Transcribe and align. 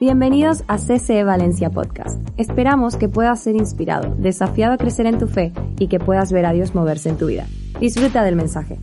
Bienvenidos 0.00 0.64
a 0.66 0.76
CCE 0.76 1.22
Valencia 1.22 1.70
Podcast. 1.70 2.20
Esperamos 2.36 2.96
que 2.96 3.08
puedas 3.08 3.40
ser 3.40 3.54
inspirado, 3.54 4.12
desafiado 4.16 4.72
a 4.72 4.76
crecer 4.76 5.06
en 5.06 5.20
tu 5.20 5.28
fe 5.28 5.52
y 5.78 5.86
que 5.86 6.00
puedas 6.00 6.32
ver 6.32 6.46
a 6.46 6.52
Dios 6.52 6.74
moverse 6.74 7.10
en 7.10 7.16
tu 7.16 7.26
vida. 7.28 7.46
Disfruta 7.78 8.24
del 8.24 8.34
mensaje. 8.34 8.80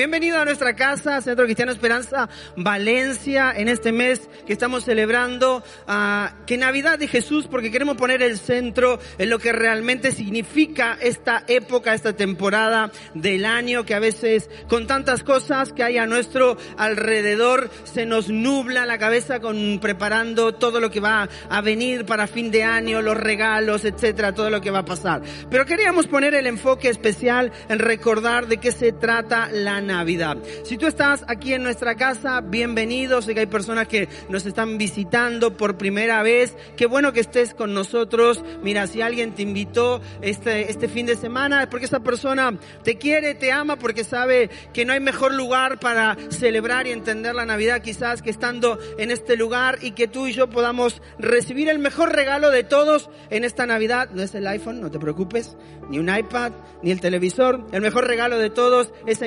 Bienvenido 0.00 0.38
a 0.38 0.46
nuestra 0.46 0.74
casa, 0.74 1.20
Centro 1.20 1.44
Cristiano 1.44 1.72
Esperanza 1.72 2.30
Valencia, 2.56 3.52
en 3.54 3.68
este 3.68 3.92
mes 3.92 4.30
que 4.46 4.54
estamos 4.54 4.84
celebrando 4.84 5.58
uh, 5.58 6.44
que 6.46 6.56
Navidad 6.56 6.98
de 6.98 7.06
Jesús, 7.06 7.46
porque 7.46 7.70
queremos 7.70 7.98
poner 7.98 8.22
el 8.22 8.38
centro 8.38 8.98
en 9.18 9.28
lo 9.28 9.38
que 9.38 9.52
realmente 9.52 10.12
significa 10.12 10.96
esta 11.02 11.44
época, 11.48 11.92
esta 11.92 12.14
temporada 12.14 12.90
del 13.12 13.44
año, 13.44 13.84
que 13.84 13.92
a 13.92 13.98
veces 13.98 14.48
con 14.70 14.86
tantas 14.86 15.22
cosas 15.22 15.70
que 15.74 15.82
hay 15.82 15.98
a 15.98 16.06
nuestro 16.06 16.56
alrededor 16.78 17.68
se 17.84 18.06
nos 18.06 18.30
nubla 18.30 18.86
la 18.86 18.96
cabeza 18.96 19.40
con 19.40 19.80
preparando 19.82 20.54
todo 20.54 20.80
lo 20.80 20.90
que 20.90 21.00
va 21.00 21.28
a 21.50 21.60
venir 21.60 22.06
para 22.06 22.26
fin 22.26 22.50
de 22.50 22.64
año, 22.64 23.02
los 23.02 23.18
regalos, 23.18 23.84
etcétera, 23.84 24.32
todo 24.32 24.48
lo 24.48 24.62
que 24.62 24.70
va 24.70 24.78
a 24.78 24.84
pasar. 24.86 25.20
Pero 25.50 25.66
queríamos 25.66 26.06
poner 26.06 26.34
el 26.34 26.46
enfoque 26.46 26.88
especial 26.88 27.52
en 27.68 27.78
recordar 27.78 28.46
de 28.46 28.56
qué 28.56 28.72
se 28.72 28.92
trata 28.92 29.50
la 29.52 29.82
Navidad. 29.90 30.38
Si 30.64 30.78
tú 30.78 30.86
estás 30.86 31.24
aquí 31.26 31.52
en 31.52 31.62
nuestra 31.62 31.96
casa, 31.96 32.40
bienvenido. 32.40 33.20
Sé 33.22 33.34
que 33.34 33.40
hay 33.40 33.46
personas 33.46 33.88
que 33.88 34.08
nos 34.28 34.46
están 34.46 34.78
visitando 34.78 35.56
por 35.56 35.76
primera 35.76 36.22
vez. 36.22 36.56
Qué 36.76 36.86
bueno 36.86 37.12
que 37.12 37.20
estés 37.20 37.54
con 37.54 37.74
nosotros. 37.74 38.42
Mira, 38.62 38.86
si 38.86 39.02
alguien 39.02 39.34
te 39.34 39.42
invitó 39.42 40.00
este, 40.22 40.70
este 40.70 40.88
fin 40.88 41.06
de 41.06 41.16
semana, 41.16 41.62
es 41.62 41.68
porque 41.68 41.86
esa 41.86 42.00
persona 42.00 42.56
te 42.84 42.98
quiere, 42.98 43.34
te 43.34 43.50
ama, 43.50 43.76
porque 43.76 44.04
sabe 44.04 44.48
que 44.72 44.84
no 44.84 44.92
hay 44.92 45.00
mejor 45.00 45.34
lugar 45.34 45.80
para 45.80 46.16
celebrar 46.30 46.86
y 46.86 46.92
entender 46.92 47.34
la 47.34 47.44
Navidad 47.44 47.82
quizás 47.82 48.22
que 48.22 48.30
estando 48.30 48.78
en 48.96 49.10
este 49.10 49.36
lugar 49.36 49.78
y 49.82 49.90
que 49.92 50.06
tú 50.06 50.28
y 50.28 50.32
yo 50.32 50.48
podamos 50.48 51.02
recibir 51.18 51.68
el 51.68 51.80
mejor 51.80 52.14
regalo 52.14 52.50
de 52.50 52.62
todos 52.62 53.10
en 53.30 53.44
esta 53.44 53.66
Navidad. 53.66 54.10
No 54.12 54.22
es 54.22 54.34
el 54.34 54.46
iPhone, 54.46 54.80
no 54.80 54.90
te 54.90 55.00
preocupes, 55.00 55.56
ni 55.88 55.98
un 55.98 56.14
iPad, 56.14 56.52
ni 56.82 56.92
el 56.92 57.00
televisor. 57.00 57.66
El 57.72 57.82
mejor 57.82 58.06
regalo 58.06 58.38
de 58.38 58.50
todos 58.50 58.92
es 59.06 59.20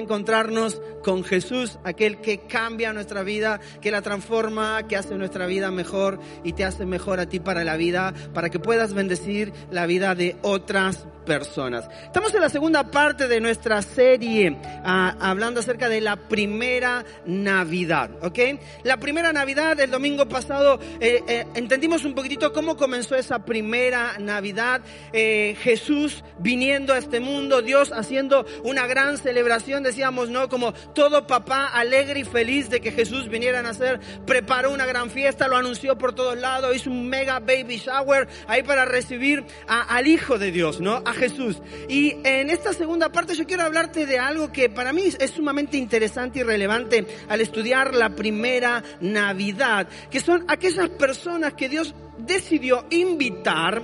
con 1.04 1.24
Jesús, 1.24 1.80
aquel 1.84 2.22
que 2.22 2.40
cambia 2.40 2.94
nuestra 2.94 3.24
vida, 3.24 3.60
que 3.82 3.92
la 3.92 4.02
transforma, 4.02 4.88
que 4.88 4.96
hace 4.96 5.16
nuestra 5.16 5.46
vida 5.48 5.72
mejor 5.72 6.20
y 6.44 6.54
te 6.54 6.64
hace 6.64 6.86
mejor 6.86 7.20
a 7.20 7.28
ti 7.28 7.40
para 7.40 7.64
la 7.64 7.76
vida, 7.76 8.14
para 8.34 8.50
que 8.50 8.60
puedas 8.60 8.94
bendecir 8.94 9.54
la 9.72 9.86
vida 9.86 10.16
de 10.16 10.38
otras 10.42 11.06
personas. 11.26 11.88
Estamos 12.04 12.34
en 12.34 12.42
la 12.42 12.50
segunda 12.50 12.84
parte 12.84 13.28
de 13.28 13.40
nuestra 13.40 13.82
serie 13.82 14.58
ah, 14.84 15.16
hablando 15.20 15.62
acerca 15.62 15.90
de 15.90 16.02
la 16.02 16.16
primera 16.16 17.04
Navidad, 17.26 18.12
¿ok? 18.22 18.40
La 18.84 18.98
primera 18.98 19.32
Navidad, 19.34 19.80
el 19.80 19.90
domingo 19.90 20.28
pasado, 20.28 20.80
eh, 21.00 21.24
eh, 21.28 21.46
entendimos 21.56 22.04
un 22.06 22.14
poquitito 22.14 22.52
cómo 22.54 22.78
comenzó 22.78 23.16
esa 23.16 23.46
primera 23.46 24.18
Navidad, 24.20 24.82
eh, 25.12 25.56
Jesús 25.62 26.24
viniendo 26.40 26.94
a 26.94 26.98
este 26.98 27.20
mundo, 27.20 27.62
Dios 27.62 27.92
haciendo 27.92 28.46
una 28.64 28.86
gran 28.88 29.18
celebración, 29.18 29.84
decíamos, 29.84 30.30
¿no? 30.34 30.50
Como 30.50 30.74
todo 30.74 31.26
papá 31.26 31.68
alegre 31.68 32.20
y 32.20 32.24
feliz 32.26 32.70
de 32.70 32.82
que 32.82 32.92
Jesús 32.92 33.30
viniera 33.30 33.60
a 33.60 33.64
nacer, 33.64 34.00
preparó 34.26 34.72
una 34.72 34.86
gran 34.86 35.10
fiesta, 35.10 35.48
lo 35.48 35.56
anunció 35.56 35.98
por 35.98 36.14
todos 36.14 36.38
lados, 36.38 36.76
hizo 36.76 36.90
un 36.90 37.08
mega 37.08 37.40
baby 37.40 37.78
shower 37.78 38.28
ahí 38.48 38.64
para 38.64 38.86
recibir 38.86 39.46
al 39.68 40.08
Hijo 40.08 40.38
de 40.38 40.52
Dios, 40.52 40.82
¿no? 40.82 41.02
Jesús. 41.14 41.62
Y 41.88 42.18
en 42.24 42.50
esta 42.50 42.74
segunda 42.74 43.12
parte 43.12 43.36
yo 43.36 43.46
quiero 43.46 43.64
hablarte 43.64 44.06
de 44.06 44.20
algo 44.20 44.52
que 44.52 44.70
para 44.70 44.92
mí 44.92 45.04
es 45.20 45.32
sumamente 45.32 45.78
interesante 45.78 46.40
y 46.40 46.44
relevante 46.44 47.06
al 47.30 47.42
estudiar 47.42 47.94
la 47.94 48.10
primera 48.10 48.84
Navidad, 49.00 49.88
que 50.10 50.20
son 50.20 50.46
aquellas 50.48 50.90
personas 50.90 51.54
que 51.54 51.70
Dios 51.70 51.94
decidió 52.18 52.86
invitar 52.90 53.84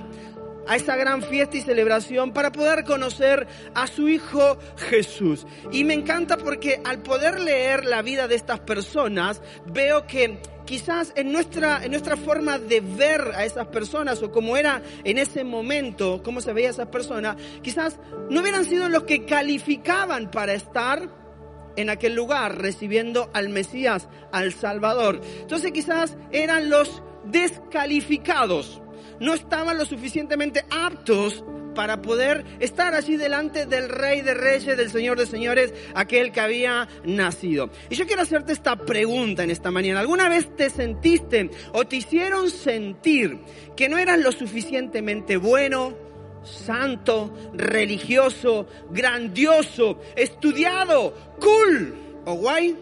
a 0.70 0.76
esa 0.76 0.94
gran 0.94 1.20
fiesta 1.20 1.56
y 1.56 1.62
celebración 1.62 2.32
para 2.32 2.52
poder 2.52 2.84
conocer 2.84 3.48
a 3.74 3.88
su 3.88 4.08
Hijo 4.08 4.56
Jesús. 4.88 5.44
Y 5.72 5.82
me 5.82 5.94
encanta 5.94 6.36
porque 6.36 6.80
al 6.84 7.02
poder 7.02 7.40
leer 7.40 7.84
la 7.84 8.02
vida 8.02 8.28
de 8.28 8.36
estas 8.36 8.60
personas, 8.60 9.42
veo 9.66 10.06
que 10.06 10.40
quizás 10.66 11.12
en 11.16 11.32
nuestra, 11.32 11.84
en 11.84 11.90
nuestra 11.90 12.16
forma 12.16 12.60
de 12.60 12.80
ver 12.80 13.32
a 13.34 13.44
esas 13.44 13.66
personas 13.66 14.22
o 14.22 14.30
como 14.30 14.56
era 14.56 14.80
en 15.02 15.18
ese 15.18 15.42
momento, 15.42 16.22
cómo 16.22 16.40
se 16.40 16.52
veía 16.52 16.70
esas 16.70 16.86
personas, 16.86 17.34
quizás 17.62 17.98
no 18.30 18.40
hubieran 18.40 18.64
sido 18.64 18.88
los 18.88 19.02
que 19.02 19.24
calificaban 19.24 20.30
para 20.30 20.54
estar 20.54 21.08
en 21.74 21.90
aquel 21.90 22.14
lugar 22.14 22.58
recibiendo 22.58 23.28
al 23.34 23.48
Mesías, 23.48 24.08
al 24.30 24.52
Salvador. 24.52 25.20
Entonces 25.40 25.72
quizás 25.72 26.16
eran 26.30 26.70
los 26.70 27.02
descalificados, 27.24 28.80
no 29.20 29.34
estaban 29.34 29.78
lo 29.78 29.86
suficientemente 29.86 30.64
aptos 30.70 31.44
para 31.74 32.02
poder 32.02 32.44
estar 32.58 32.94
allí 32.94 33.16
delante 33.16 33.66
del 33.66 33.88
Rey 33.88 34.22
de 34.22 34.34
Reyes, 34.34 34.76
del 34.76 34.90
Señor 34.90 35.18
de 35.18 35.26
Señores, 35.26 35.72
aquel 35.94 36.32
que 36.32 36.40
había 36.40 36.88
nacido. 37.04 37.70
Y 37.88 37.94
yo 37.94 38.06
quiero 38.06 38.22
hacerte 38.22 38.52
esta 38.52 38.76
pregunta 38.76 39.44
en 39.44 39.50
esta 39.50 39.70
mañana. 39.70 40.00
¿Alguna 40.00 40.28
vez 40.28 40.54
te 40.56 40.70
sentiste 40.70 41.50
o 41.72 41.86
te 41.86 41.96
hicieron 41.96 42.50
sentir 42.50 43.38
que 43.76 43.88
no 43.88 43.98
eras 43.98 44.18
lo 44.18 44.32
suficientemente 44.32 45.36
bueno, 45.36 45.94
santo, 46.42 47.32
religioso, 47.54 48.66
grandioso, 48.90 50.00
estudiado, 50.16 51.14
cool 51.40 51.94
o 52.24 52.34
guay? 52.34 52.76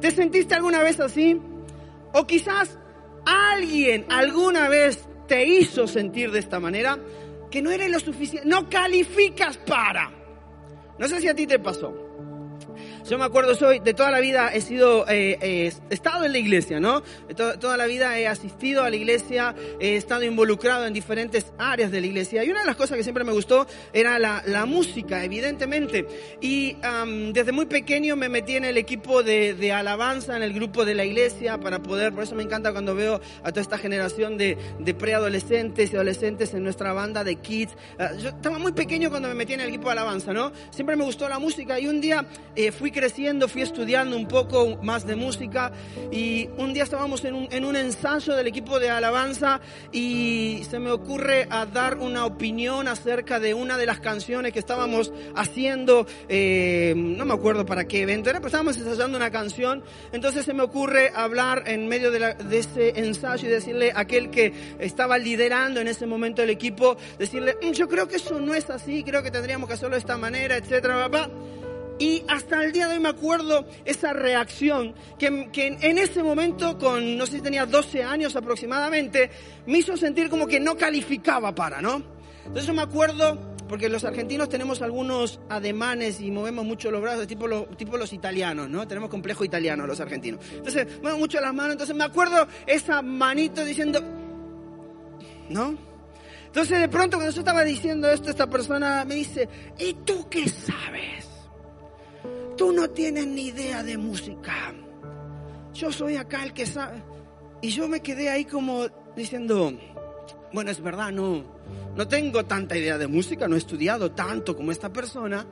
¿Te 0.00 0.10
sentiste 0.10 0.54
alguna 0.54 0.82
vez 0.82 0.98
así? 0.98 1.40
O 2.12 2.26
quizás 2.26 2.76
alguien 3.24 4.06
alguna 4.08 4.68
vez 4.68 5.06
te 5.26 5.46
hizo 5.46 5.86
sentir 5.86 6.30
de 6.30 6.38
esta 6.38 6.60
manera 6.60 6.98
que 7.50 7.62
no 7.62 7.70
eres 7.70 7.90
lo 7.90 8.00
suficiente, 8.00 8.48
no 8.48 8.68
calificas 8.68 9.58
para. 9.58 10.10
No 10.98 11.08
sé 11.08 11.20
si 11.20 11.28
a 11.28 11.34
ti 11.34 11.46
te 11.46 11.58
pasó. 11.58 12.11
Yo 13.08 13.18
me 13.18 13.24
acuerdo, 13.24 13.54
soy 13.56 13.80
de 13.80 13.94
toda 13.94 14.12
la 14.12 14.20
vida 14.20 14.50
he 14.54 14.60
sido, 14.60 15.08
eh, 15.08 15.36
eh, 15.40 15.72
he 15.90 15.94
estado 15.94 16.24
en 16.24 16.32
la 16.32 16.38
iglesia, 16.38 16.78
¿no? 16.78 17.02
toda 17.34 17.76
la 17.76 17.86
vida 17.86 18.18
he 18.18 18.28
asistido 18.28 18.84
a 18.84 18.90
la 18.90 18.96
iglesia, 18.96 19.54
he 19.80 19.96
estado 19.96 20.22
involucrado 20.22 20.86
en 20.86 20.92
diferentes 20.92 21.52
áreas 21.58 21.90
de 21.90 22.00
la 22.00 22.06
iglesia. 22.06 22.44
Y 22.44 22.50
una 22.50 22.60
de 22.60 22.66
las 22.66 22.76
cosas 22.76 22.96
que 22.96 23.02
siempre 23.02 23.24
me 23.24 23.32
gustó 23.32 23.66
era 23.92 24.18
la, 24.18 24.42
la 24.46 24.66
música, 24.66 25.24
evidentemente. 25.24 26.06
Y 26.40 26.76
desde 27.32 27.50
muy 27.52 27.66
pequeño 27.66 28.14
me 28.14 28.28
metí 28.28 28.56
en 28.56 28.64
el 28.64 28.76
equipo 28.76 29.22
de, 29.22 29.54
de, 29.54 29.72
alabanza, 29.72 30.36
en 30.36 30.42
el 30.42 30.52
grupo 30.52 30.84
de 30.84 30.94
la 30.94 31.04
iglesia, 31.04 31.58
para 31.58 31.82
poder, 31.82 32.12
por 32.12 32.22
eso 32.22 32.36
me 32.36 32.44
encanta 32.44 32.72
cuando 32.72 32.94
veo 32.94 33.20
a 33.42 33.50
toda 33.50 33.62
esta 33.62 33.78
generación 33.78 34.38
de, 34.38 34.56
de 34.78 34.94
preadolescentes 34.94 35.92
y 35.92 35.96
adolescentes 35.96 36.54
en 36.54 36.62
nuestra 36.62 36.92
banda 36.92 37.24
de 37.24 37.36
kids. 37.36 37.72
Ah, 37.98 38.12
yo 38.16 38.28
estaba 38.28 38.58
muy 38.58 38.72
pequeño 38.72 39.10
cuando 39.10 39.28
me 39.28 39.34
metí 39.34 39.54
en 39.54 39.60
el 39.60 39.68
equipo 39.68 39.86
de 39.86 39.92
alabanza, 39.92 40.32
¿no? 40.32 40.52
Siempre 40.70 40.94
me 40.94 41.04
gustó 41.04 41.28
la 41.28 41.38
música 41.38 41.80
y 41.80 41.88
un 41.88 42.00
día 42.00 42.24
eh, 42.54 42.70
fui 42.70 42.92
creciendo, 42.92 43.01
fui 43.48 43.62
estudiando 43.62 44.16
un 44.16 44.28
poco 44.28 44.78
más 44.82 45.06
de 45.06 45.16
música 45.16 45.72
y 46.12 46.48
un 46.56 46.72
día 46.72 46.84
estábamos 46.84 47.24
en 47.24 47.34
un, 47.34 47.48
en 47.50 47.64
un 47.64 47.74
ensayo 47.74 48.36
del 48.36 48.46
equipo 48.46 48.78
de 48.78 48.90
alabanza 48.90 49.60
y 49.90 50.62
se 50.70 50.78
me 50.78 50.90
ocurre 50.90 51.48
a 51.50 51.66
dar 51.66 51.98
una 51.98 52.24
opinión 52.24 52.86
acerca 52.86 53.40
de 53.40 53.54
una 53.54 53.76
de 53.76 53.86
las 53.86 53.98
canciones 53.98 54.52
que 54.52 54.60
estábamos 54.60 55.12
haciendo, 55.34 56.06
eh, 56.28 56.94
no 56.96 57.24
me 57.24 57.34
acuerdo 57.34 57.66
para 57.66 57.86
qué 57.86 58.02
evento 58.02 58.30
era, 58.30 58.38
pero 58.38 58.48
estábamos 58.48 58.76
ensayando 58.76 59.16
una 59.16 59.30
canción, 59.30 59.82
entonces 60.12 60.44
se 60.44 60.54
me 60.54 60.62
ocurre 60.62 61.10
hablar 61.14 61.64
en 61.66 61.88
medio 61.88 62.10
de, 62.10 62.34
de 62.34 62.58
ese 62.58 63.00
ensayo 63.00 63.48
y 63.48 63.50
decirle 63.50 63.90
a 63.92 64.00
aquel 64.00 64.30
que 64.30 64.52
estaba 64.78 65.18
liderando 65.18 65.80
en 65.80 65.88
ese 65.88 66.06
momento 66.06 66.42
el 66.42 66.50
equipo, 66.50 66.96
decirle, 67.18 67.56
mm, 67.60 67.72
yo 67.72 67.88
creo 67.88 68.06
que 68.06 68.16
eso 68.16 68.38
no 68.38 68.54
es 68.54 68.70
así, 68.70 69.02
creo 69.02 69.22
que 69.22 69.30
tendríamos 69.30 69.66
que 69.66 69.74
hacerlo 69.74 69.96
de 69.96 70.00
esta 70.00 70.16
manera, 70.16 70.56
etcétera, 70.56 70.94
papá. 70.94 71.28
Y 72.02 72.24
hasta 72.26 72.64
el 72.64 72.72
día 72.72 72.88
de 72.88 72.94
hoy 72.94 73.00
me 73.00 73.10
acuerdo 73.10 73.64
esa 73.84 74.12
reacción 74.12 74.92
que, 75.20 75.50
que, 75.52 75.68
en 75.68 75.98
ese 75.98 76.24
momento, 76.24 76.76
con 76.76 77.16
no 77.16 77.26
sé 77.26 77.36
si 77.36 77.42
tenía 77.42 77.64
12 77.64 78.02
años 78.02 78.34
aproximadamente, 78.34 79.30
me 79.66 79.78
hizo 79.78 79.96
sentir 79.96 80.28
como 80.28 80.48
que 80.48 80.58
no 80.58 80.76
calificaba 80.76 81.54
para, 81.54 81.80
¿no? 81.80 82.02
Entonces 82.38 82.66
yo 82.66 82.74
me 82.74 82.82
acuerdo, 82.82 83.38
porque 83.68 83.88
los 83.88 84.02
argentinos 84.02 84.48
tenemos 84.48 84.82
algunos 84.82 85.38
ademanes 85.48 86.20
y 86.20 86.32
movemos 86.32 86.64
mucho 86.64 86.90
los 86.90 87.00
brazos, 87.00 87.28
tipo, 87.28 87.46
lo, 87.46 87.66
tipo 87.66 87.96
los 87.96 88.12
italianos, 88.12 88.68
¿no? 88.68 88.88
Tenemos 88.88 89.08
complejo 89.08 89.44
italiano 89.44 89.86
los 89.86 90.00
argentinos. 90.00 90.40
Entonces, 90.52 91.00
muevo 91.02 91.18
mucho 91.18 91.40
las 91.40 91.54
manos, 91.54 91.74
entonces 91.74 91.94
me 91.94 92.02
acuerdo 92.02 92.48
esa 92.66 93.00
manito 93.00 93.64
diciendo, 93.64 94.02
¿no? 95.50 95.78
Entonces 96.46 96.80
de 96.80 96.88
pronto 96.88 97.18
cuando 97.18 97.32
yo 97.32 97.42
estaba 97.42 97.62
diciendo 97.62 98.10
esto, 98.10 98.28
esta 98.28 98.48
persona 98.48 99.04
me 99.04 99.14
dice, 99.14 99.48
¿y 99.78 99.94
tú 100.04 100.28
qué 100.28 100.48
sabes? 100.48 101.31
Tú 102.62 102.70
no 102.70 102.88
tienes 102.90 103.26
ni 103.26 103.46
idea 103.46 103.82
de 103.82 103.98
música. 103.98 104.72
Yo 105.74 105.90
soy 105.90 106.14
acá 106.14 106.44
el 106.44 106.52
que 106.52 106.64
sabe. 106.64 107.02
Y 107.60 107.70
yo 107.70 107.88
me 107.88 107.98
quedé 107.98 108.30
ahí 108.30 108.44
como 108.44 108.86
diciendo, 109.16 109.72
bueno, 110.52 110.70
es 110.70 110.80
verdad, 110.80 111.10
no, 111.10 111.42
no 111.96 112.06
tengo 112.06 112.44
tanta 112.44 112.78
idea 112.78 112.98
de 112.98 113.08
música, 113.08 113.48
no 113.48 113.56
he 113.56 113.58
estudiado 113.58 114.12
tanto 114.12 114.56
como 114.56 114.70
esta 114.70 114.92
persona, 114.92 115.44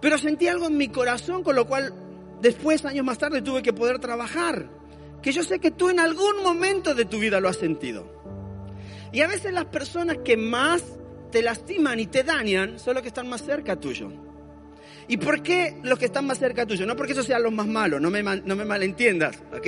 pero 0.00 0.18
sentí 0.18 0.48
algo 0.48 0.66
en 0.66 0.76
mi 0.76 0.88
corazón 0.88 1.44
con 1.44 1.54
lo 1.54 1.68
cual 1.68 1.94
después, 2.40 2.84
años 2.84 3.06
más 3.06 3.18
tarde, 3.18 3.40
tuve 3.40 3.62
que 3.62 3.72
poder 3.72 4.00
trabajar. 4.00 4.68
Que 5.22 5.30
yo 5.30 5.44
sé 5.44 5.60
que 5.60 5.70
tú 5.70 5.88
en 5.88 6.00
algún 6.00 6.42
momento 6.42 6.96
de 6.96 7.04
tu 7.04 7.20
vida 7.20 7.38
lo 7.38 7.48
has 7.48 7.58
sentido. 7.58 8.08
Y 9.12 9.20
a 9.20 9.28
veces 9.28 9.52
las 9.52 9.66
personas 9.66 10.18
que 10.24 10.36
más 10.36 10.82
te 11.30 11.42
lastiman 11.42 12.00
y 12.00 12.06
te 12.06 12.24
dañan 12.24 12.80
son 12.80 12.94
los 12.94 13.02
que 13.02 13.08
están 13.10 13.28
más 13.28 13.44
cerca 13.44 13.76
tuyo. 13.76 14.31
¿Y 15.08 15.16
por 15.16 15.42
qué 15.42 15.76
los 15.82 15.98
que 15.98 16.06
están 16.06 16.26
más 16.26 16.38
cerca 16.38 16.66
tuyo? 16.66 16.86
No 16.86 16.96
porque 16.96 17.12
esos 17.12 17.26
sean 17.26 17.42
los 17.42 17.52
más 17.52 17.66
malos, 17.66 18.00
no 18.00 18.10
me, 18.10 18.22
no 18.22 18.56
me 18.56 18.64
malentiendas, 18.64 19.36
¿ok? 19.56 19.66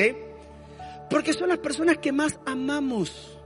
Porque 1.11 1.33
son 1.33 1.49
las 1.49 1.59
personas 1.59 1.99
que 1.99 2.13
más 2.13 2.39
amamos. 2.47 3.39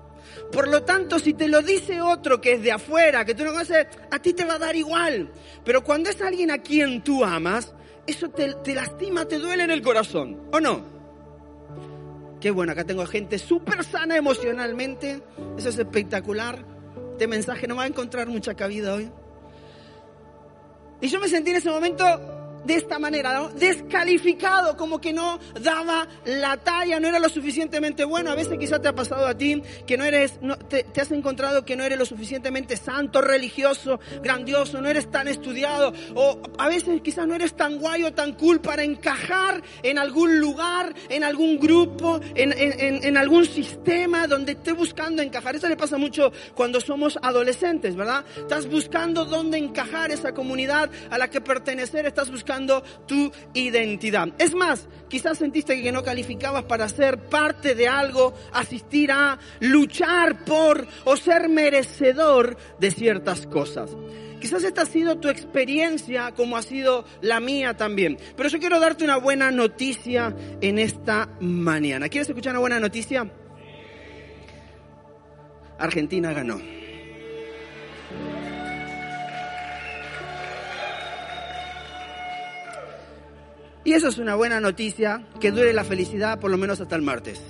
Por 0.52 0.68
lo 0.68 0.82
tanto, 0.82 1.18
si 1.18 1.34
te 1.34 1.48
lo 1.48 1.62
dice 1.62 2.00
otro 2.00 2.40
que 2.40 2.54
es 2.54 2.62
de 2.62 2.72
afuera, 2.72 3.24
que 3.24 3.34
tú 3.34 3.44
no 3.44 3.52
conoces, 3.52 3.86
a 4.10 4.18
ti 4.18 4.32
te 4.32 4.44
va 4.44 4.54
a 4.54 4.58
dar 4.58 4.76
igual. 4.76 5.30
Pero 5.64 5.82
cuando 5.82 6.10
es 6.10 6.20
alguien 6.22 6.50
a 6.50 6.58
quien 6.58 7.02
tú 7.02 7.24
amas, 7.24 7.74
eso 8.06 8.30
te, 8.30 8.54
te 8.64 8.74
lastima, 8.74 9.26
te 9.26 9.38
duele 9.38 9.64
en 9.64 9.70
el 9.70 9.82
corazón, 9.82 10.48
¿o 10.52 10.60
no? 10.60 10.98
Qué 12.40 12.50
bueno, 12.50 12.72
acá 12.72 12.84
tengo 12.84 13.04
gente 13.06 13.38
súper 13.38 13.84
sana 13.84 14.16
emocionalmente. 14.16 15.20
Eso 15.58 15.68
es 15.70 15.78
espectacular. 15.78 16.64
Este 17.12 17.26
mensaje 17.26 17.66
no 17.66 17.76
va 17.76 17.82
a 17.82 17.86
encontrar 17.88 18.28
mucha 18.28 18.54
cabida 18.54 18.94
hoy. 18.94 19.10
Y 21.00 21.08
yo 21.08 21.20
me 21.20 21.28
sentí 21.28 21.50
en 21.50 21.56
ese 21.56 21.70
momento 21.70 22.04
de 22.68 22.74
esta 22.74 22.98
manera, 22.98 23.48
descalificado, 23.54 24.76
como 24.76 25.00
que 25.00 25.14
no 25.14 25.40
daba 25.62 26.06
la 26.26 26.58
talla, 26.58 27.00
no 27.00 27.08
era 27.08 27.18
lo 27.18 27.30
suficientemente 27.30 28.04
bueno. 28.04 28.30
A 28.30 28.34
veces 28.34 28.58
quizás 28.58 28.82
te 28.82 28.88
ha 28.88 28.94
pasado 28.94 29.26
a 29.26 29.34
ti 29.34 29.62
que 29.86 29.96
no 29.96 30.04
eres, 30.04 30.38
te, 30.68 30.84
has 31.00 31.10
encontrado 31.10 31.64
que 31.64 31.76
no 31.76 31.82
eres 31.82 31.98
lo 31.98 32.04
suficientemente 32.04 32.76
santo, 32.76 33.22
religioso, 33.22 34.00
grandioso, 34.22 34.82
no 34.82 34.90
eres 34.90 35.10
tan 35.10 35.28
estudiado, 35.28 35.94
o 36.14 36.42
a 36.58 36.68
veces 36.68 37.00
quizás 37.00 37.26
no 37.26 37.34
eres 37.34 37.56
tan 37.56 37.78
guay 37.78 38.04
o 38.04 38.12
tan 38.12 38.34
cool 38.34 38.60
para 38.60 38.82
encajar 38.82 39.62
en 39.82 39.96
algún 39.96 40.38
lugar, 40.38 40.94
en 41.08 41.24
algún 41.24 41.58
grupo, 41.58 42.20
en, 42.34 42.52
en, 42.52 43.02
en 43.02 43.16
algún 43.16 43.46
sistema 43.46 44.26
donde 44.26 44.52
esté 44.52 44.72
buscando 44.72 45.22
encajar. 45.22 45.56
Eso 45.56 45.70
le 45.70 45.76
pasa 45.78 45.96
mucho 45.96 46.32
cuando 46.54 46.82
somos 46.82 47.18
adolescentes, 47.22 47.96
¿verdad? 47.96 48.26
Estás 48.36 48.68
buscando 48.68 49.24
dónde 49.24 49.56
encajar 49.56 50.10
esa 50.10 50.34
comunidad 50.34 50.90
a 51.10 51.16
la 51.16 51.30
que 51.30 51.40
pertenecer, 51.40 52.04
estás 52.04 52.30
buscando 52.30 52.57
tu 53.06 53.32
identidad. 53.54 54.28
Es 54.38 54.54
más, 54.54 54.88
quizás 55.08 55.38
sentiste 55.38 55.80
que 55.82 55.92
no 55.92 56.02
calificabas 56.02 56.64
para 56.64 56.88
ser 56.88 57.18
parte 57.28 57.74
de 57.74 57.88
algo, 57.88 58.34
asistir 58.52 59.12
a, 59.12 59.38
luchar 59.60 60.44
por 60.44 60.86
o 61.04 61.16
ser 61.16 61.48
merecedor 61.48 62.56
de 62.78 62.90
ciertas 62.90 63.46
cosas. 63.46 63.90
Quizás 64.40 64.62
esta 64.62 64.82
ha 64.82 64.86
sido 64.86 65.18
tu 65.18 65.28
experiencia 65.28 66.32
como 66.32 66.56
ha 66.56 66.62
sido 66.62 67.04
la 67.22 67.40
mía 67.40 67.76
también. 67.76 68.18
Pero 68.36 68.48
yo 68.48 68.58
quiero 68.60 68.78
darte 68.78 69.04
una 69.04 69.16
buena 69.16 69.50
noticia 69.50 70.34
en 70.60 70.78
esta 70.78 71.28
mañana. 71.40 72.08
¿Quieres 72.08 72.28
escuchar 72.28 72.52
una 72.52 72.60
buena 72.60 72.80
noticia? 72.80 73.28
Argentina 75.78 76.32
ganó. 76.32 76.60
Y 83.84 83.92
eso 83.92 84.08
es 84.08 84.18
una 84.18 84.34
buena 84.34 84.60
noticia, 84.60 85.24
que 85.40 85.50
dure 85.50 85.72
la 85.72 85.84
felicidad 85.84 86.40
por 86.40 86.50
lo 86.50 86.58
menos 86.58 86.80
hasta 86.80 86.96
el 86.96 87.02
martes. 87.02 87.42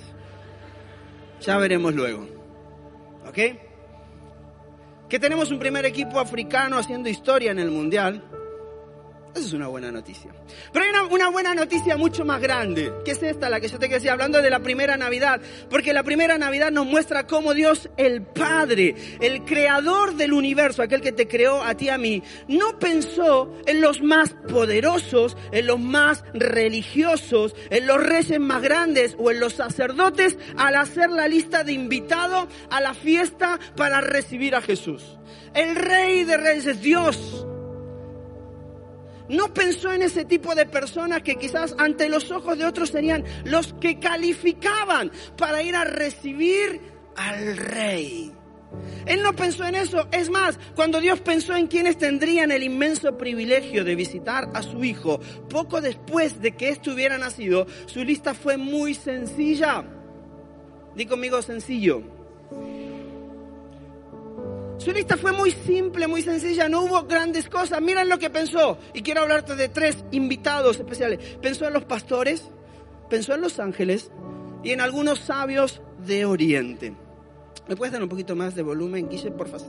Ya 1.41 1.57
veremos 1.57 1.93
luego. 1.93 2.27
¿Ok? 3.27 3.37
Que 5.09 5.19
tenemos 5.19 5.51
un 5.51 5.59
primer 5.59 5.85
equipo 5.85 6.19
africano 6.19 6.77
haciendo 6.77 7.09
historia 7.09 7.51
en 7.51 7.59
el 7.59 7.71
Mundial. 7.71 8.23
Esa 9.35 9.45
es 9.45 9.53
una 9.53 9.67
buena 9.67 9.91
noticia. 9.91 10.31
Pero 10.73 10.85
hay 10.85 11.07
una, 11.11 11.29
buena 11.29 11.53
noticia 11.53 11.97
mucho 11.97 12.25
más 12.25 12.41
grande, 12.41 12.91
que 13.05 13.11
es 13.11 13.21
esta, 13.21 13.49
la 13.49 13.59
que 13.59 13.67
yo 13.67 13.77
te 13.77 13.87
decía, 13.87 14.13
hablando 14.13 14.41
de 14.41 14.49
la 14.49 14.59
primera 14.59 14.97
Navidad. 14.97 15.39
Porque 15.69 15.93
la 15.93 16.03
primera 16.03 16.37
Navidad 16.37 16.71
nos 16.71 16.87
muestra 16.87 17.27
cómo 17.27 17.53
Dios, 17.53 17.89
el 17.97 18.23
Padre, 18.23 18.95
el 19.21 19.45
creador 19.45 20.15
del 20.15 20.33
universo, 20.33 20.81
aquel 20.81 21.01
que 21.01 21.11
te 21.11 21.27
creó 21.27 21.61
a 21.63 21.75
ti 21.75 21.85
y 21.85 21.89
a 21.89 21.97
mí, 21.97 22.23
no 22.47 22.79
pensó 22.79 23.53
en 23.65 23.81
los 23.81 24.01
más 24.01 24.35
poderosos, 24.49 25.37
en 25.51 25.67
los 25.67 25.79
más 25.79 26.23
religiosos, 26.33 27.55
en 27.69 27.85
los 27.85 28.03
reyes 28.03 28.39
más 28.39 28.61
grandes 28.61 29.15
o 29.19 29.29
en 29.31 29.39
los 29.39 29.53
sacerdotes 29.53 30.37
al 30.57 30.75
hacer 30.75 31.09
la 31.09 31.27
lista 31.27 31.63
de 31.63 31.73
invitados 31.73 32.47
a 32.71 32.81
la 32.81 32.93
fiesta 32.93 33.59
para 33.75 34.01
recibir 34.01 34.55
a 34.55 34.61
Jesús. 34.61 35.17
El 35.53 35.75
Rey 35.75 36.23
de 36.23 36.37
Reyes 36.37 36.65
es 36.65 36.81
Dios 36.81 37.45
no 39.29 39.53
pensó 39.53 39.93
en 39.93 40.01
ese 40.01 40.25
tipo 40.25 40.55
de 40.55 40.65
personas 40.65 41.21
que 41.21 41.35
quizás 41.35 41.75
ante 41.77 42.09
los 42.09 42.31
ojos 42.31 42.57
de 42.57 42.65
otros 42.65 42.89
serían 42.89 43.23
los 43.45 43.73
que 43.73 43.99
calificaban 43.99 45.11
para 45.37 45.61
ir 45.63 45.75
a 45.75 45.85
recibir 45.85 46.81
al 47.15 47.57
rey. 47.57 48.33
Él 49.05 49.23
no 49.23 49.35
pensó 49.35 49.65
en 49.65 49.75
eso. 49.75 50.07
Es 50.11 50.29
más, 50.29 50.59
cuando 50.75 50.99
Dios 50.99 51.19
pensó 51.21 51.55
en 51.55 51.67
quienes 51.67 51.97
tendrían 51.97 52.51
el 52.51 52.63
inmenso 52.63 53.17
privilegio 53.17 53.83
de 53.83 53.95
visitar 53.95 54.49
a 54.53 54.61
su 54.61 54.83
hijo, 54.83 55.19
poco 55.49 55.81
después 55.81 56.41
de 56.41 56.51
que 56.51 56.69
éste 56.69 56.91
hubiera 56.91 57.17
nacido, 57.17 57.65
su 57.87 58.03
lista 58.03 58.33
fue 58.33 58.57
muy 58.57 58.93
sencilla. 58.93 59.83
Di 60.95 61.05
conmigo 61.05 61.41
sencillo. 61.41 62.03
Su 64.79 64.93
lista 64.93 65.17
fue 65.17 65.33
muy 65.33 65.51
simple, 65.51 66.07
muy 66.07 66.21
sencilla, 66.21 66.69
no 66.69 66.83
hubo 66.83 67.03
grandes 67.03 67.49
cosas. 67.49 67.81
Miren 67.81 68.07
lo 68.07 68.17
que 68.17 68.29
pensó. 68.29 68.77
Y 68.93 69.01
quiero 69.01 69.21
hablarte 69.21 69.57
de 69.57 69.67
tres 69.67 70.05
invitados 70.11 70.77
especiales. 70.77 71.19
Pensó 71.41 71.67
en 71.67 71.73
los 71.73 71.83
pastores, 71.83 72.49
pensó 73.09 73.35
en 73.35 73.41
los 73.41 73.59
ángeles 73.59 74.09
y 74.63 74.71
en 74.71 74.79
algunos 74.79 75.19
sabios 75.19 75.81
de 76.07 76.23
Oriente. 76.23 76.93
¿Me 77.67 77.75
puedes 77.75 77.91
dar 77.91 78.01
un 78.01 78.07
poquito 78.07 78.37
más 78.37 78.55
de 78.55 78.63
volumen, 78.63 79.09
Guille, 79.09 79.31
por 79.31 79.49
favor? 79.49 79.67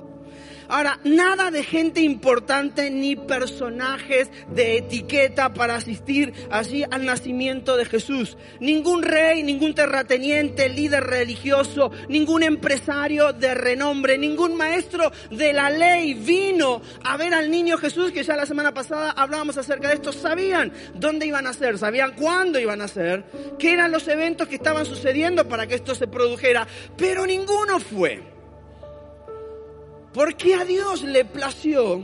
Ahora, 0.71 1.01
nada 1.03 1.51
de 1.51 1.65
gente 1.65 2.01
importante 2.01 2.93
ni 2.93 3.17
personajes 3.17 4.31
de 4.55 4.77
etiqueta 4.77 5.53
para 5.53 5.75
asistir 5.75 6.33
allí 6.49 6.85
al 6.89 7.05
nacimiento 7.05 7.77
de 7.77 7.85
Jesús. 7.85 8.39
Ningún 8.61 9.03
rey, 9.03 9.43
ningún 9.43 9.75
terrateniente, 9.75 10.69
líder 10.69 11.03
religioso, 11.03 11.91
ningún 12.09 12.45
empresario 12.45 13.33
de 13.33 13.53
renombre, 13.53 14.17
ningún 14.17 14.55
maestro 14.55 15.11
de 15.33 15.53
la 15.53 15.71
ley 15.71 16.15
vino 16.15 16.81
a 17.03 17.17
ver 17.17 17.35
al 17.35 17.51
niño 17.51 17.77
Jesús, 17.77 18.13
que 18.13 18.23
ya 18.23 18.37
la 18.37 18.47
semana 18.47 18.73
pasada 18.73 19.11
hablábamos 19.11 19.59
acerca 19.59 19.89
de 19.89 19.95
esto. 19.95 20.13
Sabían 20.13 20.73
dónde 20.95 21.27
iban 21.27 21.49
a 21.49 21.53
ser, 21.53 21.79
sabían 21.79 22.13
cuándo 22.13 22.61
iban 22.61 22.81
a 22.81 22.87
ser, 22.87 23.25
qué 23.59 23.73
eran 23.73 23.91
los 23.91 24.07
eventos 24.07 24.47
que 24.47 24.55
estaban 24.55 24.87
sucediendo 24.87 25.49
para 25.49 25.67
que 25.67 25.75
esto 25.75 25.97
se 25.97 26.07
produjera, 26.07 26.65
pero 26.97 27.27
ninguno 27.27 27.81
fue. 27.81 28.40
Porque 30.13 30.55
a 30.55 30.65
Dios 30.65 31.03
le 31.03 31.25
plació 31.25 32.03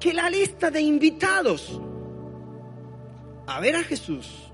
que 0.00 0.14
la 0.14 0.30
lista 0.30 0.70
de 0.70 0.80
invitados 0.80 1.80
a 3.46 3.60
ver 3.60 3.76
a 3.76 3.84
Jesús, 3.84 4.50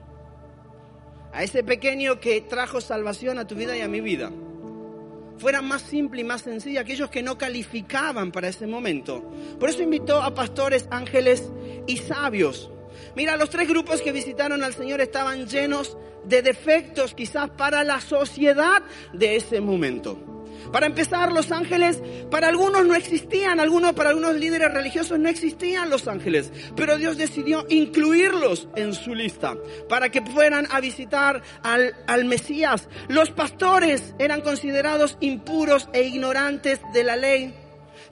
a 1.33 1.43
ese 1.43 1.63
pequeño 1.63 2.19
que 2.19 2.41
trajo 2.41 2.81
salvación 2.81 3.39
a 3.39 3.47
tu 3.47 3.55
vida 3.55 3.77
y 3.77 3.81
a 3.81 3.89
mi 3.89 4.01
vida, 4.01 4.33
fuera 5.39 5.63
más 5.63 5.83
simple 5.83 6.21
y 6.21 6.25
más 6.25 6.43
sencilla, 6.43 6.83
aquellos 6.83 7.11
que 7.11 7.23
no 7.23 7.39
calificaban 7.39 8.33
para 8.33 8.49
ese 8.49 8.67
momento. 8.67 9.23
Por 9.59 9.71
eso 9.71 9.83
invitó 9.83 10.23
a 10.23 10.35
pastores, 10.35 10.87
ángeles 10.91 11.51
y 11.87 11.97
sabios. 11.99 12.71
Mira, 13.17 13.37
los 13.37 13.49
tres 13.49 13.69
grupos 13.69 14.03
que 14.03 14.13
visitaron 14.13 14.63
al 14.63 14.75
Señor 14.75 15.01
estaban 15.01 15.47
llenos 15.47 15.97
de 16.25 16.43
defectos 16.43 17.15
quizás 17.15 17.49
para 17.51 17.85
la 17.85 18.01
sociedad 18.01 18.83
de 19.13 19.37
ese 19.37 19.61
momento. 19.61 20.19
Para 20.73 20.87
empezar, 20.87 21.33
los 21.33 21.50
ángeles 21.50 22.00
para 22.31 22.49
algunos 22.49 22.87
no 22.87 22.95
existían, 22.95 23.61
algunos 23.61 23.93
para 23.93 24.11
algunos 24.11 24.37
líderes 24.37 24.73
religiosos 24.73 25.19
no 25.19 25.29
existían 25.29 25.91
los 25.91 26.07
ángeles, 26.07 26.53
pero 26.77 26.97
Dios 26.97 27.17
decidió 27.17 27.67
incluirlos 27.69 28.69
en 28.77 28.95
su 28.95 29.15
lista 29.15 29.57
para 29.89 30.11
que 30.11 30.23
fueran 30.23 30.67
a 30.71 30.81
visitar 30.81 31.43
al, 31.62 31.95
al 32.07 32.25
Mesías. 32.25 32.89
Los 33.09 33.31
pastores 33.31 34.15
eran 34.19 34.43
considerados 34.43 35.17
impuros 35.21 35.89
e 35.93 36.03
ignorantes 36.03 36.81
de 36.93 37.05
la 37.05 37.17
ley. 37.17 37.55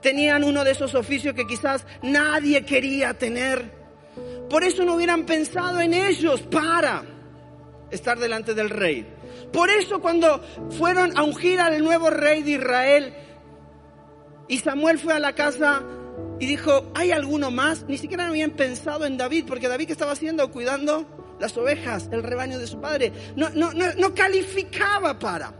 Tenían 0.00 0.44
uno 0.44 0.64
de 0.64 0.72
esos 0.72 0.94
oficios 0.94 1.34
que 1.34 1.46
quizás 1.46 1.86
nadie 2.02 2.64
quería 2.64 3.14
tener. 3.14 3.76
Por 4.50 4.64
eso 4.64 4.84
no 4.84 4.94
hubieran 4.94 5.26
pensado 5.26 5.80
en 5.80 5.92
ellos 5.92 6.42
para 6.42 7.04
estar 7.90 8.18
delante 8.18 8.54
del 8.54 8.70
rey. 8.70 9.17
Por 9.52 9.70
eso 9.70 10.00
cuando 10.00 10.42
fueron 10.70 11.16
a 11.16 11.22
ungir 11.22 11.60
al 11.60 11.82
nuevo 11.82 12.10
rey 12.10 12.42
de 12.42 12.52
Israel 12.52 13.14
y 14.48 14.58
Samuel 14.58 14.98
fue 14.98 15.14
a 15.14 15.18
la 15.18 15.34
casa 15.34 15.82
y 16.40 16.46
dijo, 16.46 16.90
¿hay 16.94 17.10
alguno 17.10 17.50
más? 17.50 17.84
Ni 17.88 17.98
siquiera 17.98 18.28
habían 18.28 18.52
pensado 18.52 19.04
en 19.04 19.16
David, 19.16 19.44
porque 19.46 19.68
David 19.68 19.86
que 19.86 19.92
estaba 19.92 20.12
haciendo, 20.12 20.50
cuidando 20.50 21.36
las 21.40 21.56
ovejas, 21.56 22.08
el 22.12 22.22
rebaño 22.22 22.58
de 22.58 22.66
su 22.66 22.80
padre, 22.80 23.12
no, 23.36 23.50
no, 23.50 23.72
no, 23.72 23.86
no 23.96 24.14
calificaba 24.14 25.18
para. 25.18 25.52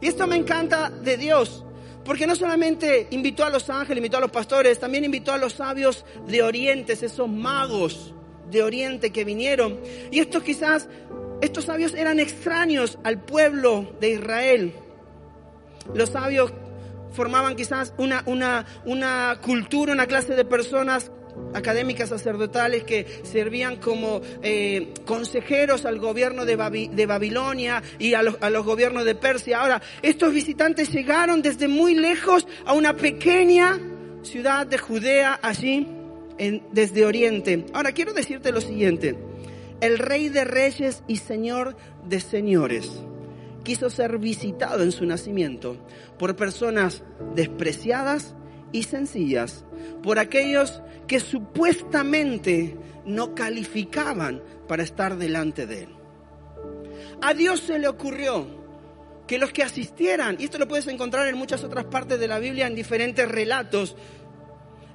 Y 0.00 0.08
esto 0.08 0.26
me 0.26 0.36
encanta 0.36 0.90
de 0.90 1.16
Dios, 1.16 1.64
porque 2.04 2.26
no 2.26 2.34
solamente 2.36 3.08
invitó 3.10 3.44
a 3.44 3.50
los 3.50 3.68
ángeles, 3.68 3.98
invitó 3.98 4.18
a 4.18 4.20
los 4.20 4.30
pastores, 4.30 4.78
también 4.78 5.04
invitó 5.04 5.32
a 5.32 5.38
los 5.38 5.54
sabios 5.54 6.04
de 6.26 6.42
Oriente, 6.42 6.92
esos 6.92 7.28
magos 7.28 8.14
de 8.50 8.62
Oriente 8.62 9.10
que 9.10 9.24
vinieron. 9.24 9.80
Y 10.10 10.20
estos 10.20 10.42
quizás, 10.42 10.88
estos 11.40 11.64
sabios 11.64 11.94
eran 11.94 12.20
extraños 12.20 12.98
al 13.04 13.22
pueblo 13.22 13.92
de 14.00 14.10
Israel. 14.10 14.72
Los 15.94 16.10
sabios 16.10 16.52
formaban 17.12 17.56
quizás 17.56 17.92
una, 17.98 18.22
una, 18.26 18.66
una 18.84 19.38
cultura, 19.42 19.92
una 19.92 20.06
clase 20.06 20.34
de 20.34 20.44
personas 20.44 21.10
académicas 21.54 22.08
sacerdotales 22.08 22.84
que 22.84 23.06
servían 23.22 23.76
como 23.76 24.20
eh, 24.42 24.94
consejeros 25.04 25.84
al 25.84 25.98
gobierno 25.98 26.44
de, 26.44 26.56
Babilonia 26.56 27.82
y 27.98 28.14
a 28.14 28.22
los, 28.22 28.36
a 28.40 28.50
los, 28.50 28.64
gobiernos 28.64 29.04
de 29.04 29.14
Persia. 29.14 29.60
Ahora, 29.60 29.82
estos 30.02 30.32
visitantes 30.32 30.90
llegaron 30.90 31.42
desde 31.42 31.68
muy 31.68 31.94
lejos 31.94 32.46
a 32.64 32.72
una 32.72 32.94
pequeña 32.94 33.78
ciudad 34.22 34.66
de 34.66 34.78
Judea, 34.78 35.38
allí 35.42 35.86
desde 36.72 37.04
Oriente. 37.04 37.66
Ahora, 37.72 37.92
quiero 37.92 38.12
decirte 38.12 38.52
lo 38.52 38.60
siguiente. 38.60 39.16
El 39.80 39.98
rey 39.98 40.28
de 40.28 40.44
reyes 40.44 41.02
y 41.06 41.16
señor 41.16 41.76
de 42.04 42.20
señores 42.20 42.90
quiso 43.62 43.90
ser 43.90 44.18
visitado 44.18 44.82
en 44.82 44.92
su 44.92 45.04
nacimiento 45.04 45.76
por 46.18 46.36
personas 46.36 47.02
despreciadas 47.34 48.34
y 48.72 48.84
sencillas, 48.84 49.64
por 50.02 50.18
aquellos 50.18 50.82
que 51.06 51.20
supuestamente 51.20 52.76
no 53.04 53.34
calificaban 53.34 54.42
para 54.68 54.82
estar 54.82 55.16
delante 55.16 55.66
de 55.66 55.82
él. 55.82 55.88
A 57.22 57.34
Dios 57.34 57.60
se 57.60 57.78
le 57.78 57.88
ocurrió 57.88 58.46
que 59.26 59.38
los 59.38 59.52
que 59.52 59.62
asistieran, 59.62 60.36
y 60.38 60.44
esto 60.44 60.58
lo 60.58 60.68
puedes 60.68 60.86
encontrar 60.86 61.26
en 61.26 61.36
muchas 61.36 61.64
otras 61.64 61.86
partes 61.86 62.20
de 62.20 62.28
la 62.28 62.38
Biblia 62.38 62.66
en 62.66 62.74
diferentes 62.74 63.28
relatos, 63.28 63.96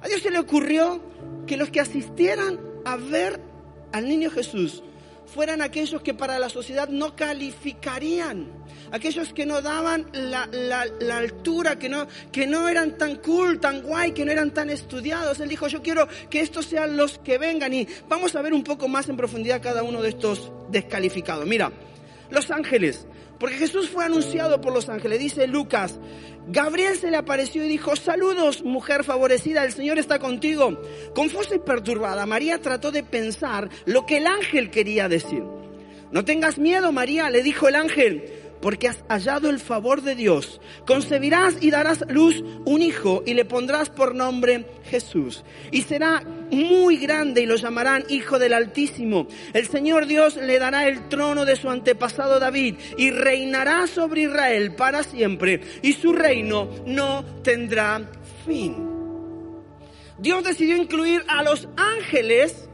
a 0.00 0.08
Dios 0.08 0.22
se 0.22 0.30
le 0.30 0.38
ocurrió 0.38 1.00
que 1.46 1.56
los 1.56 1.70
que 1.70 1.80
asistieran 1.80 2.58
a 2.84 2.96
ver 2.96 3.51
al 3.92 4.08
niño 4.08 4.30
Jesús 4.30 4.82
fueran 5.32 5.62
aquellos 5.62 6.02
que 6.02 6.12
para 6.12 6.38
la 6.38 6.48
sociedad 6.48 6.88
no 6.88 7.16
calificarían, 7.16 8.48
aquellos 8.90 9.32
que 9.32 9.46
no 9.46 9.62
daban 9.62 10.06
la, 10.12 10.46
la, 10.52 11.16
altura, 11.16 11.78
que 11.78 11.88
no, 11.88 12.06
que 12.30 12.46
no 12.46 12.68
eran 12.68 12.98
tan 12.98 13.16
cool, 13.16 13.58
tan 13.58 13.82
guay, 13.82 14.12
que 14.12 14.24
no 14.24 14.32
eran 14.32 14.52
tan 14.52 14.68
estudiados. 14.68 15.40
Él 15.40 15.48
dijo, 15.48 15.68
yo 15.68 15.82
quiero 15.82 16.06
que 16.28 16.40
estos 16.40 16.66
sean 16.66 16.96
los 16.96 17.18
que 17.18 17.38
vengan 17.38 17.72
y 17.72 17.86
vamos 18.08 18.36
a 18.36 18.42
ver 18.42 18.52
un 18.52 18.62
poco 18.62 18.88
más 18.88 19.08
en 19.08 19.16
profundidad 19.16 19.62
cada 19.62 19.82
uno 19.82 20.02
de 20.02 20.10
estos 20.10 20.52
descalificados. 20.70 21.46
Mira, 21.46 21.72
los 22.30 22.50
ángeles, 22.50 23.06
porque 23.42 23.56
Jesús 23.56 23.88
fue 23.88 24.04
anunciado 24.04 24.60
por 24.60 24.72
los 24.72 24.88
ángeles, 24.88 25.18
dice 25.18 25.48
Lucas, 25.48 25.98
Gabriel 26.46 26.96
se 26.96 27.10
le 27.10 27.16
apareció 27.16 27.64
y 27.64 27.68
dijo, 27.68 27.96
saludos 27.96 28.62
mujer 28.62 29.02
favorecida, 29.02 29.64
el 29.64 29.72
Señor 29.72 29.98
está 29.98 30.20
contigo. 30.20 30.80
Confusa 31.12 31.56
y 31.56 31.58
perturbada, 31.58 32.24
María 32.24 32.60
trató 32.60 32.92
de 32.92 33.02
pensar 33.02 33.68
lo 33.84 34.06
que 34.06 34.18
el 34.18 34.28
ángel 34.28 34.70
quería 34.70 35.08
decir. 35.08 35.42
No 36.12 36.24
tengas 36.24 36.56
miedo, 36.58 36.92
María, 36.92 37.30
le 37.30 37.42
dijo 37.42 37.66
el 37.66 37.74
ángel 37.74 38.41
porque 38.62 38.88
has 38.88 39.04
hallado 39.08 39.50
el 39.50 39.58
favor 39.58 40.00
de 40.00 40.14
Dios. 40.14 40.60
Concebirás 40.86 41.56
y 41.60 41.70
darás 41.70 42.04
luz 42.08 42.42
un 42.64 42.80
hijo 42.80 43.22
y 43.26 43.34
le 43.34 43.44
pondrás 43.44 43.90
por 43.90 44.14
nombre 44.14 44.64
Jesús. 44.84 45.44
Y 45.70 45.82
será 45.82 46.22
muy 46.50 46.96
grande 46.96 47.42
y 47.42 47.46
lo 47.46 47.56
llamarán 47.56 48.04
Hijo 48.08 48.38
del 48.38 48.54
Altísimo. 48.54 49.26
El 49.52 49.66
Señor 49.66 50.06
Dios 50.06 50.36
le 50.36 50.58
dará 50.58 50.86
el 50.86 51.08
trono 51.08 51.44
de 51.44 51.56
su 51.56 51.68
antepasado 51.68 52.38
David 52.38 52.76
y 52.96 53.10
reinará 53.10 53.86
sobre 53.86 54.22
Israel 54.22 54.74
para 54.74 55.02
siempre 55.02 55.60
y 55.82 55.92
su 55.94 56.12
reino 56.12 56.70
no 56.86 57.24
tendrá 57.42 58.08
fin. 58.46 58.88
Dios 60.18 60.44
decidió 60.44 60.76
incluir 60.76 61.24
a 61.26 61.42
los 61.42 61.68
ángeles 61.76 62.68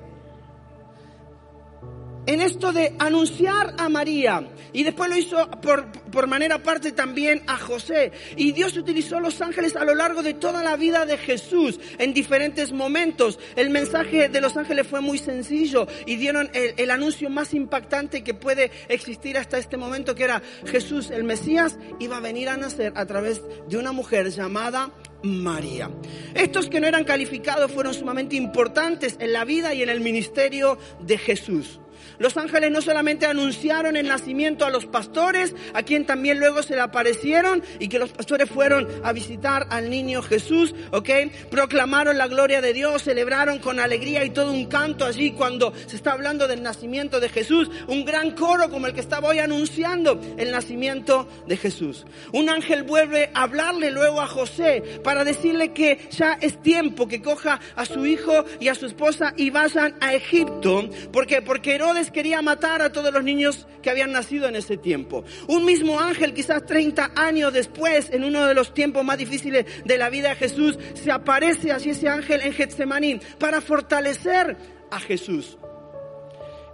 en 2.28 2.42
esto 2.42 2.75
de 2.75 2.94
anunciar 2.99 3.75
a 3.78 3.88
María. 3.88 4.47
Y 4.75 4.85
después 4.85 5.08
lo 5.08 5.16
hizo 5.16 5.50
por, 5.62 5.90
por 6.11 6.26
manera 6.26 6.62
parte 6.62 6.92
también 6.92 7.42
a 7.47 7.56
José. 7.56 8.12
Y 8.37 8.52
Dios 8.52 8.76
utilizó 8.76 9.18
los 9.18 9.40
ángeles 9.40 9.76
a 9.76 9.85
lo 9.87 9.94
largo 9.94 10.23
de 10.23 10.35
toda 10.35 10.62
la 10.62 10.76
vida 10.76 11.06
de 11.06 11.16
Jesús 11.16 11.80
en 11.99 12.12
diferentes 12.12 12.70
momentos. 12.70 13.38
El 13.56 13.70
mensaje 13.70 14.28
de 14.28 14.40
los 14.42 14.58
ángeles 14.58 14.87
fue 14.87 15.00
muy 15.00 15.16
sencillo 15.16 15.88
y 16.04 16.16
dieron 16.16 16.50
el, 16.52 16.75
el 16.76 16.90
anuncio 16.90 17.30
más 17.30 17.54
impactante 17.54 18.23
que 18.23 18.35
puede 18.35 18.70
existir 18.90 19.38
hasta 19.38 19.56
este 19.56 19.78
momento, 19.78 20.14
que 20.14 20.25
era 20.25 20.42
Jesús, 20.66 21.11
el 21.11 21.25
Mesías, 21.25 21.78
iba 21.99 22.18
a 22.18 22.20
venir 22.20 22.50
a 22.50 22.58
nacer 22.58 22.92
a 22.94 23.06
través 23.06 23.40
de 23.70 23.78
una 23.78 23.92
mujer 23.92 24.28
llamada 24.28 24.90
María. 25.23 25.90
Estos 26.35 26.68
que 26.68 26.78
no 26.78 26.87
eran 26.87 27.04
calificados 27.04 27.73
fueron 27.73 27.94
sumamente 27.94 28.37
importantes 28.37 29.16
en 29.18 29.32
la 29.32 29.47
vida 29.47 29.73
y 29.73 29.82
en 29.82 29.88
el 29.88 30.00
ministerio 30.00 30.78
de 31.00 31.16
Jesús. 31.16 31.80
Los 32.19 32.37
ángeles 32.37 32.71
no 32.71 32.83
solamente 32.83 33.26
anunciaron 33.26 33.97
el 33.97 34.09
nacimiento 34.09 34.64
a 34.64 34.71
los 34.71 34.87
pastores, 34.87 35.55
a 35.75 35.83
quien 35.83 36.07
también 36.07 36.38
luego 36.38 36.62
se 36.62 36.75
le 36.75 36.81
aparecieron 36.81 37.62
y 37.78 37.88
que 37.88 37.99
los 37.99 38.11
pastores 38.11 38.50
fueron 38.50 38.88
a 39.02 39.12
visitar 39.12 39.67
al 39.71 39.90
niño 39.90 40.23
Jesús, 40.23 40.75
¿ok? 40.90 41.11
Proclamaron 41.50 42.19
la 42.19 42.28
gloria 42.28 42.61
de 42.61 42.73
Dios, 42.73 43.02
celebraron 43.02 43.59
con 43.59 43.81
alegría 43.81 44.25
y 44.25 44.31
todo 44.31 44.52
un 44.52 44.67
canto 44.67 45.05
allí 45.05 45.33
cuando 45.33 45.73
se 45.87 45.97
está 45.97 46.12
hablando 46.12 46.49
del 46.49 46.62
nacimiento 46.62 47.21
de 47.21 47.28
Jesús, 47.28 47.71
un 47.87 48.05
gran 48.05 48.33
coro 48.33 48.71
como 48.71 48.87
el 48.87 48.95
que 48.95 49.00
estaba 49.00 49.28
hoy 49.28 49.38
anunciando 49.38 50.21
el 50.37 50.50
nacimiento 50.50 51.28
de 51.47 51.57
Jesús. 51.57 52.05
Un 52.33 52.49
ángel 52.49 52.83
vuelve 52.83 53.31
a 53.35 53.43
hablarle 53.43 53.90
luego 53.90 54.21
a 54.21 54.26
José 54.26 55.00
para 55.02 55.25
decirle 55.25 55.73
que 55.73 56.09
ya 56.11 56.38
es 56.40 56.61
tiempo 56.62 57.09
que 57.09 57.23
coja 57.23 57.61
a 57.76 57.85
su 57.85 58.07
hijo 58.07 58.45
y 58.61 58.69
a 58.69 58.75
su 58.75 58.87
esposa 58.87 59.33
y 59.37 59.50
vayan 59.50 59.97
a 60.00 60.14
Egipto. 60.14 60.88
Porque 61.12 61.38
Herodes 61.64 61.88
quería 62.12 62.42
matar 62.42 62.83
a 62.83 62.92
todos 62.92 63.12
los 63.12 63.23
niños 63.25 63.66
que 63.83 63.90
habían 63.90 64.12
nacido 64.12 64.49
en 64.49 64.57
ese 64.57 64.76
tiempo. 64.76 65.25
Un 65.47 65.64
mismo 65.64 65.99
ángel, 65.99 66.35
quizás 66.35 66.64
30 66.66 67.12
años 67.14 67.52
después, 67.52 68.11
en 68.11 68.25
uno 68.25 68.47
de 68.47 68.54
los 68.54 68.75
tiempos 68.75 69.04
más 69.04 69.18
difíciles 69.18 69.66
de 69.85 69.99
la 69.99 70.11
vida 70.11 70.30
de 70.30 70.37
Jesús, 70.37 70.78
se 70.95 71.11
aparece 71.11 71.73
así 71.73 71.90
ese 71.90 72.09
ángel 72.09 72.40
en 72.42 72.52
Getsemaní 72.52 73.21
para 73.38 73.61
fortalecer 73.61 74.57
a 74.90 75.00
Jesús. 75.00 75.59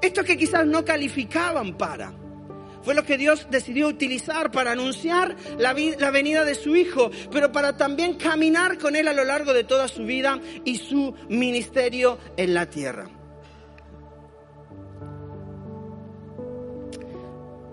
Esto 0.02 0.25
que 0.25 0.37
quizás 0.37 0.66
no 0.66 0.85
calificaban 0.85 1.76
para. 1.76 2.12
Fue 2.83 2.94
lo 2.94 3.04
que 3.04 3.16
Dios 3.16 3.47
decidió 3.50 3.88
utilizar 3.88 4.50
para 4.50 4.73
anunciar 4.73 5.37
la, 5.59 5.75
la, 5.99 6.11
venida 6.11 6.44
de 6.44 6.54
su 6.54 6.76
Hijo, 6.76 7.11
pero 7.33 7.50
para 7.50 7.78
también 7.78 8.14
caminar 8.14 8.76
con 8.76 8.94
Él 8.94 9.09
a 9.09 9.14
lo 9.14 9.25
largo 9.25 9.54
de 9.54 9.64
toda 9.64 9.88
su 9.88 10.04
vida 10.04 10.38
y 10.66 10.76
su 10.76 11.14
ministerio 11.30 12.18
en 12.37 12.52
la 12.52 12.68
tierra. 12.68 13.24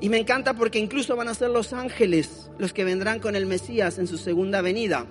Y 0.01 0.10
me 0.10 0.17
encanta 0.17 0.55
porque 0.55 0.79
incluso 0.79 1.15
van 1.15 1.27
a 1.27 1.36
ser 1.36 1.51
los 1.51 1.74
ángeles 1.74 2.50
los 2.58 2.74
que 2.74 2.84
vendrán 2.84 3.20
con 3.20 3.36
el 3.36 3.46
Mesías 3.46 4.00
en 4.00 4.08
su 4.08 4.17
segunda 4.17 4.62
venida, 4.62 5.05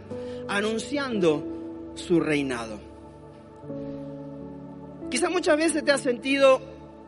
anunciando 0.48 1.92
su 1.94 2.18
reinado. 2.18 2.80
Quizá 5.08 5.30
muchas 5.30 5.56
veces 5.56 5.84
te 5.84 5.92
has 5.92 6.00
sentido 6.00 6.60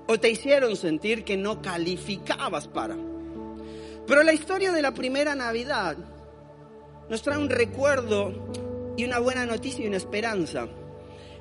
o 0.06 0.18
te 0.18 0.30
hicieron 0.30 0.76
sentir 0.76 1.24
que 1.24 1.36
no 1.36 1.60
calificabas 1.60 2.68
para. 2.68 2.96
Pero 4.06 4.22
la 4.22 4.32
historia 4.32 4.72
de 4.72 4.82
la 4.82 4.94
primera 4.94 5.34
Navidad 5.34 5.96
nos 7.08 7.22
trae 7.22 7.38
un 7.38 7.50
recuerdo 7.50 8.32
y 8.96 9.04
una 9.04 9.18
buena 9.18 9.44
noticia 9.44 9.84
y 9.84 9.88
una 9.88 9.96
esperanza. 9.96 10.68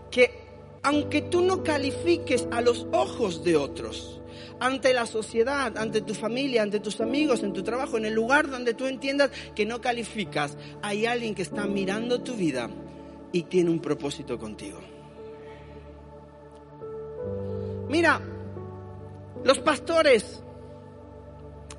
Que 0.10 0.51
aunque 0.84 1.22
tú 1.22 1.42
no 1.42 1.64
califiques 1.64 2.48
a 2.52 2.62
los 2.62 2.88
ojos 2.92 3.44
de 3.44 3.56
otros, 3.58 4.22
ante 4.60 4.94
la 4.94 5.06
sociedad, 5.06 5.78
ante 5.78 6.02
tu 6.02 6.14
familia, 6.14 6.62
ante 6.62 6.80
tus 6.80 7.02
amigos, 7.02 7.44
en 7.44 7.54
tu 7.54 7.64
trabajo, 7.64 7.98
en 7.98 8.06
el 8.06 8.14
lugar 8.14 8.50
donde 8.50 8.74
tú 8.74 8.86
entiendas 8.86 9.32
que 9.56 9.66
no 9.66 9.82
calificas, 9.82 10.58
hay 10.82 11.06
alguien 11.06 11.34
que 11.34 11.42
está 11.42 11.66
mirando 11.66 12.22
tu 12.22 12.36
vida 12.36 12.70
y 13.32 13.44
tiene 13.44 13.72
un 13.72 13.80
propósito 13.80 14.38
contigo. 14.38 14.80
Mira, 17.90 18.22
los 19.44 19.60
pastores, 19.60 20.44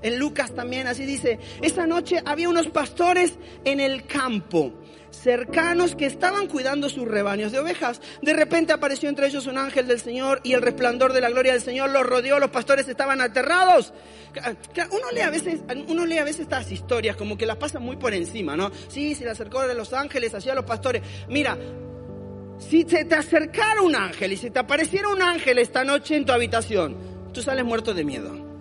en 0.03 0.19
Lucas 0.19 0.55
también 0.55 0.87
así 0.87 1.07
dice, 1.07 1.39
esa 1.63 1.87
noche 1.87 2.23
había 2.25 2.49
unos 2.49 2.69
pastores 2.69 3.35
en 3.65 3.81
el 3.81 4.07
campo 4.07 4.73
cercanos 5.13 5.95
que 5.95 6.07
estaban 6.07 6.49
cuidando 6.49 6.89
sus 6.89 7.07
rebaños 7.07 7.53
de 7.53 7.59
ovejas. 7.59 8.01
De 8.23 8.33
repente 8.33 8.73
apareció 8.73 9.09
entre 9.09 9.27
ellos 9.27 9.47
un 9.47 9.59
ángel 9.59 9.87
del 9.87 10.01
Señor 10.01 10.41
y 10.43 10.55
el 10.55 10.63
resplandor 10.63 11.13
de 11.13 11.21
la 11.21 11.31
gloria 11.31 11.53
del 11.53 11.63
Señor 11.63 11.91
los 11.91 12.05
rodeó, 12.05 12.39
los 12.39 12.51
pastores 12.51 12.89
estaban 12.89 13.21
aterrados. 13.21 13.93
Uno 14.91 15.11
lee 15.13 15.21
a 15.21 15.31
veces, 15.31 15.61
uno 15.89 16.07
lee 16.07 16.19
a 16.19 16.25
veces 16.25 16.41
estas 16.41 16.71
historias 16.73 17.17
como 17.17 17.37
que 17.37 17.47
las 17.47 17.57
pasa 17.57 17.79
muy 17.79 17.97
por 17.97 18.15
encima, 18.15 18.57
¿no? 18.57 18.71
Sí, 18.89 19.15
se 19.15 19.25
le 19.25 19.31
acercó 19.31 19.61
a 19.61 19.73
los 19.75 19.93
ángeles, 19.93 20.35
hacia 20.35 20.55
los 20.55 20.65
pastores. 20.65 21.03
Mira, 21.29 21.57
si 22.59 22.83
se 22.83 23.05
te 23.05 23.15
acercara 23.15 23.83
un 23.83 23.95
ángel 23.95 24.33
y 24.33 24.37
si 24.37 24.51
te 24.51 24.59
apareciera 24.59 25.09
un 25.09 25.23
ángel 25.23 25.59
esta 25.59 25.85
noche 25.85 26.17
en 26.17 26.25
tu 26.25 26.33
habitación, 26.33 26.97
tú 27.33 27.43
sales 27.43 27.65
muerto 27.65 27.95
de 27.95 28.05
miedo. 28.05 28.52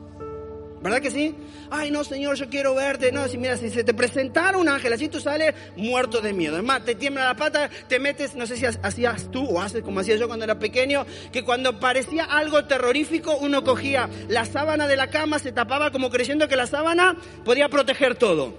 ¿Verdad 0.81 0.99
que 0.99 1.11
sí? 1.11 1.35
Ay, 1.69 1.91
no, 1.91 2.03
Señor, 2.03 2.35
yo 2.37 2.49
quiero 2.49 2.73
verte. 2.73 3.11
No, 3.11 3.27
si 3.27 3.37
mira, 3.37 3.55
si 3.55 3.69
se 3.69 3.83
te 3.83 3.93
presentara 3.93 4.57
un 4.57 4.67
ángel, 4.67 4.91
así 4.93 5.07
tú 5.09 5.19
sales 5.19 5.53
muerto 5.75 6.21
de 6.21 6.33
miedo. 6.33 6.57
Es 6.57 6.63
más, 6.63 6.83
te 6.83 6.95
tiembla 6.95 7.25
la 7.25 7.35
pata, 7.35 7.69
te 7.87 7.99
metes, 7.99 8.33
no 8.35 8.47
sé 8.47 8.57
si 8.57 8.65
hacías 8.65 9.29
tú 9.29 9.45
o 9.45 9.61
haces 9.61 9.83
como 9.83 9.99
hacía 9.99 10.15
yo 10.15 10.27
cuando 10.27 10.43
era 10.45 10.57
pequeño, 10.57 11.05
que 11.31 11.43
cuando 11.43 11.79
parecía 11.79 12.23
algo 12.23 12.65
terrorífico, 12.65 13.37
uno 13.37 13.63
cogía 13.63 14.09
la 14.27 14.45
sábana 14.45 14.87
de 14.87 14.95
la 14.95 15.07
cama, 15.07 15.37
se 15.37 15.51
tapaba 15.51 15.91
como 15.91 16.09
creyendo 16.09 16.47
que 16.47 16.55
la 16.55 16.65
sábana 16.65 17.15
podía 17.45 17.69
proteger 17.69 18.15
todo. 18.15 18.55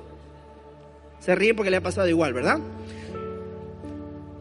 Se 1.18 1.34
ríen 1.34 1.56
porque 1.56 1.70
le 1.70 1.78
ha 1.78 1.82
pasado 1.82 2.08
igual, 2.08 2.32
¿verdad? 2.32 2.60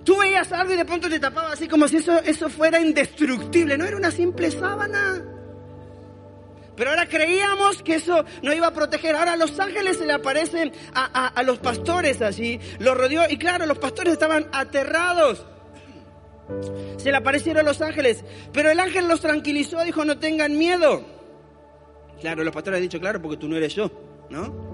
Tú 0.04 0.18
veías 0.18 0.52
algo 0.52 0.74
y 0.74 0.78
de 0.78 0.86
pronto 0.86 1.10
te 1.10 1.20
tapaba 1.20 1.54
así 1.54 1.68
como 1.68 1.88
si 1.88 1.98
eso, 1.98 2.20
eso 2.20 2.48
fuera 2.48 2.80
indestructible. 2.80 3.78
No 3.78 3.86
era 3.86 3.98
una 3.98 4.12
simple 4.12 4.52
sábana. 4.52 5.41
Pero 6.76 6.92
ahora 6.92 7.08
creíamos 7.08 7.84
que 7.84 7.96
eso 7.96 8.24
no 8.42 8.54
iba 8.54 8.68
a 8.68 8.74
proteger. 8.74 9.16
Ahora 9.16 9.36
los 9.36 9.60
ángeles 9.60 9.98
se 9.98 10.06
le 10.06 10.14
aparecen 10.14 10.72
a, 10.94 11.44
los 11.44 11.60
pastores 11.60 12.22
así, 12.22 12.60
los 12.80 12.98
rodeó 12.98 13.24
y 13.30 13.38
claro, 13.38 13.66
los 13.66 13.78
pastores 13.78 14.14
estaban 14.14 14.48
aterrados. 14.52 15.46
Se 16.98 17.12
le 17.12 17.18
aparecieron 17.18 17.66
los 17.66 17.82
ángeles, 17.82 18.24
pero 18.52 18.70
el 18.70 18.80
ángel 18.80 19.08
los 19.08 19.22
tranquilizó, 19.22 19.84
dijo, 19.84 20.04
no 20.06 20.20
tengan 20.20 20.58
miedo. 20.58 21.04
Claro, 22.20 22.44
los 22.44 22.54
pastores 22.54 22.78
han 22.78 22.84
dicho, 22.84 23.00
claro, 23.00 23.22
porque 23.22 23.38
tú 23.38 23.48
no 23.48 23.56
eres 23.56 23.74
yo, 23.74 23.90
¿no? 24.30 24.71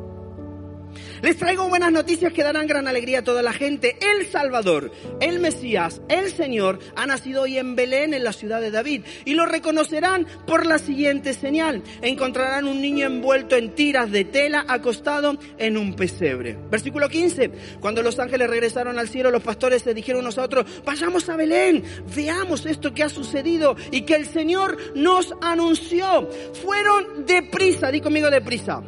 Les 1.22 1.38
traigo 1.38 1.68
buenas 1.68 1.92
noticias 1.92 2.32
que 2.34 2.44
darán 2.44 2.68
gran 2.68 2.88
alegría 2.88 3.20
a 3.20 3.24
toda 3.24 3.42
la 3.42 3.54
gente. 3.54 3.98
El 4.02 4.28
Salvador, 4.28 4.92
el 5.20 5.40
Mesías, 5.40 6.02
el 6.10 6.32
Señor, 6.32 6.80
ha 6.96 7.06
nacido 7.06 7.44
hoy 7.44 7.58
en 7.58 7.76
Belén, 7.76 8.14
en 8.14 8.24
la 8.24 8.34
ciudad 8.34 8.62
de 8.62 8.72
David. 8.72 9.04
Y 9.26 9.34
lo 9.34 9.46
reconocerán 9.46 10.28
por 10.46 10.66
la 10.66 10.78
siguiente 10.78 11.34
señal. 11.34 11.84
Encontrarán 12.02 12.66
un 12.66 12.82
niño 12.82 13.08
envuelto 13.08 13.56
en 13.56 13.74
tiras 13.74 14.12
de 14.12 14.26
tela, 14.26 14.66
acostado 14.68 15.38
en 15.58 15.78
un 15.78 15.96
pesebre. 15.96 16.58
Versículo 16.70 17.10
15. 17.10 17.52
Cuando 17.80 18.04
los 18.04 18.20
ángeles 18.20 18.50
regresaron 18.50 19.00
al 19.00 19.10
cielo, 19.10 19.32
los 19.32 19.44
pastores 19.44 19.82
se 19.82 19.94
dijeron 19.94 20.22
unos 20.22 20.38
a 20.38 20.44
otros, 20.44 20.66
vayamos 20.86 21.30
a 21.30 21.36
Belén, 21.36 21.84
veamos 22.16 22.66
esto 22.66 22.94
que 22.94 23.04
ha 23.04 23.10
sucedido 23.10 23.76
y 23.92 24.02
que 24.02 24.16
el 24.16 24.26
Señor 24.26 24.78
nos 24.96 25.34
anunció. 25.42 26.30
Fueron 26.62 27.26
deprisa, 27.26 27.92
di 27.92 28.02
conmigo 28.02 28.30
deprisa 28.30 28.82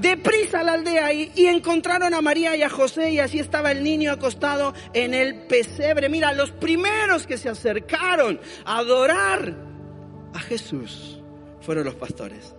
deprisa 0.00 0.60
a 0.60 0.64
la 0.64 0.74
aldea 0.74 1.12
y, 1.12 1.32
y, 1.34 1.46
encontraron 1.46 2.14
a 2.14 2.20
María 2.20 2.56
y 2.56 2.62
a 2.62 2.70
José 2.70 3.10
y 3.12 3.18
así 3.18 3.38
estaba 3.38 3.70
el 3.72 3.82
niño 3.82 4.12
acostado 4.12 4.74
en 4.92 5.14
el 5.14 5.46
pesebre. 5.46 6.08
Mira, 6.08 6.32
los 6.32 6.50
primeros 6.50 7.26
que 7.26 7.38
se 7.38 7.48
acercaron 7.48 8.40
a 8.64 8.78
adorar 8.78 9.54
a 10.34 10.38
Jesús 10.40 11.20
fueron 11.60 11.84
los 11.84 11.94
pastores. 11.94 12.54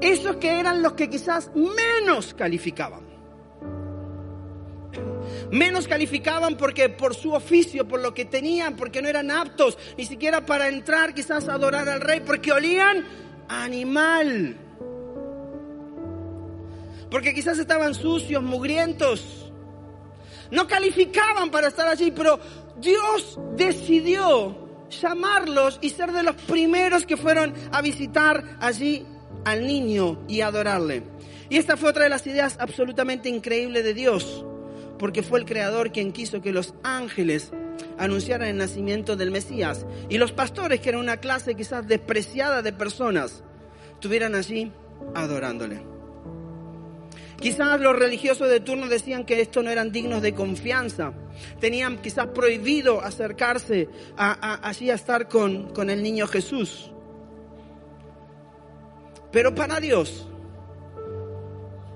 Esos 0.00 0.36
que 0.36 0.58
eran 0.58 0.82
los 0.82 0.94
que 0.94 1.10
quizás 1.10 1.50
menos 1.54 2.34
calificaban. 2.34 3.10
Menos 5.50 5.88
calificaban 5.88 6.56
porque 6.56 6.88
por 6.88 7.14
su 7.14 7.32
oficio, 7.32 7.86
por 7.86 8.00
lo 8.00 8.14
que 8.14 8.24
tenían, 8.24 8.76
porque 8.76 9.02
no 9.02 9.08
eran 9.08 9.30
aptos 9.30 9.76
ni 9.98 10.06
siquiera 10.06 10.46
para 10.46 10.68
entrar 10.68 11.12
quizás 11.12 11.48
a 11.48 11.54
adorar 11.54 11.88
al 11.88 12.00
rey, 12.00 12.20
porque 12.20 12.52
olían 12.52 13.04
animal 13.48 14.56
porque 17.10 17.34
quizás 17.34 17.58
estaban 17.58 17.94
sucios, 17.94 18.42
mugrientos. 18.42 19.52
No 20.50 20.66
calificaban 20.66 21.50
para 21.50 21.68
estar 21.68 21.88
allí, 21.88 22.10
pero 22.10 22.38
Dios 22.80 23.38
decidió 23.56 24.68
llamarlos 24.90 25.78
y 25.80 25.90
ser 25.90 26.12
de 26.12 26.22
los 26.22 26.36
primeros 26.36 27.06
que 27.06 27.16
fueron 27.16 27.54
a 27.72 27.82
visitar 27.82 28.56
allí 28.60 29.06
al 29.44 29.66
niño 29.66 30.20
y 30.28 30.40
adorarle. 30.40 31.04
Y 31.48 31.56
esta 31.56 31.76
fue 31.76 31.90
otra 31.90 32.04
de 32.04 32.10
las 32.10 32.26
ideas 32.26 32.56
absolutamente 32.60 33.28
increíbles 33.28 33.84
de 33.84 33.94
Dios, 33.94 34.44
porque 34.98 35.22
fue 35.22 35.40
el 35.40 35.46
Creador 35.46 35.92
quien 35.92 36.12
quiso 36.12 36.40
que 36.40 36.52
los 36.52 36.74
ángeles 36.82 37.52
anunciaran 37.98 38.48
el 38.48 38.56
nacimiento 38.56 39.16
del 39.16 39.30
Mesías 39.30 39.86
y 40.08 40.18
los 40.18 40.32
pastores, 40.32 40.80
que 40.80 40.90
eran 40.90 41.00
una 41.00 41.16
clase 41.18 41.54
quizás 41.54 41.86
despreciada 41.86 42.62
de 42.62 42.72
personas, 42.72 43.42
estuvieran 43.94 44.34
allí 44.34 44.72
adorándole. 45.14 45.89
Quizás 47.40 47.80
los 47.80 47.98
religiosos 47.98 48.48
de 48.50 48.60
turno 48.60 48.86
decían 48.86 49.24
que 49.24 49.40
estos 49.40 49.64
no 49.64 49.70
eran 49.70 49.92
dignos 49.92 50.20
de 50.20 50.34
confianza. 50.34 51.12
Tenían 51.58 51.98
quizás 52.02 52.26
prohibido 52.28 53.00
acercarse 53.00 53.88
a, 54.16 54.54
así 54.68 54.90
a 54.90 54.94
estar 54.94 55.26
con, 55.26 55.72
con 55.72 55.88
el 55.88 56.02
niño 56.02 56.26
Jesús. 56.26 56.92
Pero 59.32 59.54
para 59.54 59.80
Dios 59.80 60.28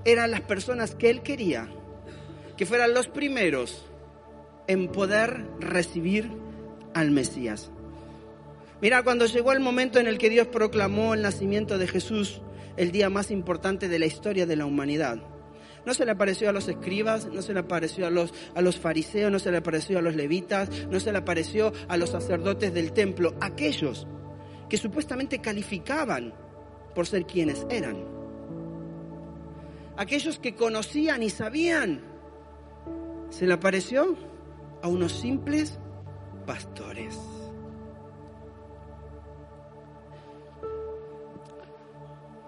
eran 0.03 0.31
las 0.31 0.41
personas 0.41 0.95
que 0.95 1.09
Él 1.09 1.21
quería 1.21 1.69
que 2.57 2.65
fueran 2.65 2.93
los 2.93 3.07
primeros 3.07 3.85
en 4.67 4.87
poder 4.87 5.45
recibir 5.59 6.31
al 6.93 7.11
Mesías. 7.11 7.69
Mira, 8.81 9.03
cuando 9.03 9.25
llegó 9.25 9.51
el 9.51 9.59
momento 9.59 9.99
en 9.99 10.07
el 10.07 10.17
que 10.17 10.29
Dios 10.29 10.47
proclamó 10.47 11.13
el 11.13 11.21
nacimiento 11.21 11.77
de 11.77 11.87
Jesús, 11.87 12.41
el 12.77 12.91
día 12.91 13.09
más 13.09 13.31
importante 13.31 13.87
de 13.87 13.99
la 13.99 14.05
historia 14.05 14.45
de 14.45 14.55
la 14.55 14.65
humanidad, 14.65 15.19
no 15.85 15.93
se 15.93 16.05
le 16.05 16.11
apareció 16.11 16.49
a 16.49 16.53
los 16.53 16.67
escribas, 16.67 17.27
no 17.27 17.41
se 17.41 17.53
le 17.53 17.59
apareció 17.59 18.07
a 18.07 18.09
los, 18.09 18.33
a 18.55 18.61
los 18.61 18.79
fariseos, 18.79 19.31
no 19.31 19.39
se 19.39 19.51
le 19.51 19.57
apareció 19.57 19.99
a 19.99 20.01
los 20.01 20.15
levitas, 20.15 20.69
no 20.89 20.99
se 20.99 21.11
le 21.11 21.19
apareció 21.19 21.71
a 21.87 21.97
los 21.97 22.09
sacerdotes 22.09 22.73
del 22.73 22.91
templo, 22.91 23.35
aquellos 23.41 24.07
que 24.69 24.77
supuestamente 24.77 25.39
calificaban 25.39 26.33
por 26.93 27.07
ser 27.07 27.25
quienes 27.25 27.65
eran. 27.69 28.03
Aquellos 29.97 30.39
que 30.39 30.55
conocían 30.55 31.23
y 31.23 31.29
sabían, 31.29 32.01
se 33.29 33.45
le 33.45 33.53
apareció 33.53 34.15
a 34.81 34.87
unos 34.87 35.13
simples 35.13 35.79
pastores. 36.45 37.17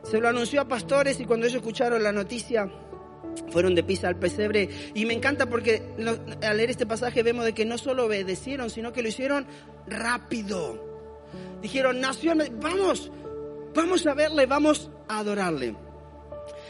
Se 0.03 0.19
lo 0.19 0.29
anunció 0.29 0.61
a 0.61 0.67
pastores 0.67 1.19
y 1.19 1.25
cuando 1.25 1.45
ellos 1.45 1.57
escucharon 1.57 2.01
la 2.01 2.13
noticia, 2.13 2.69
fueron 3.51 3.75
de 3.75 3.83
pisa 3.83 4.07
al 4.07 4.17
pesebre. 4.17 4.69
Y 4.93 5.05
me 5.05 5.13
encanta 5.13 5.47
porque 5.47 5.81
al 6.43 6.57
leer 6.57 6.69
este 6.69 6.85
pasaje 6.85 7.23
vemos 7.23 7.45
de 7.45 7.53
que 7.53 7.65
no 7.65 7.77
solo 7.77 8.05
obedecieron, 8.05 8.69
sino 8.69 8.93
que 8.93 9.01
lo 9.01 9.07
hicieron 9.07 9.47
rápido. 9.87 10.83
Dijeron, 11.61 11.99
nación, 11.99 12.43
vamos, 12.61 13.11
vamos 13.73 14.05
a 14.05 14.13
verle, 14.13 14.45
vamos 14.45 14.89
a 15.07 15.19
adorarle 15.19 15.86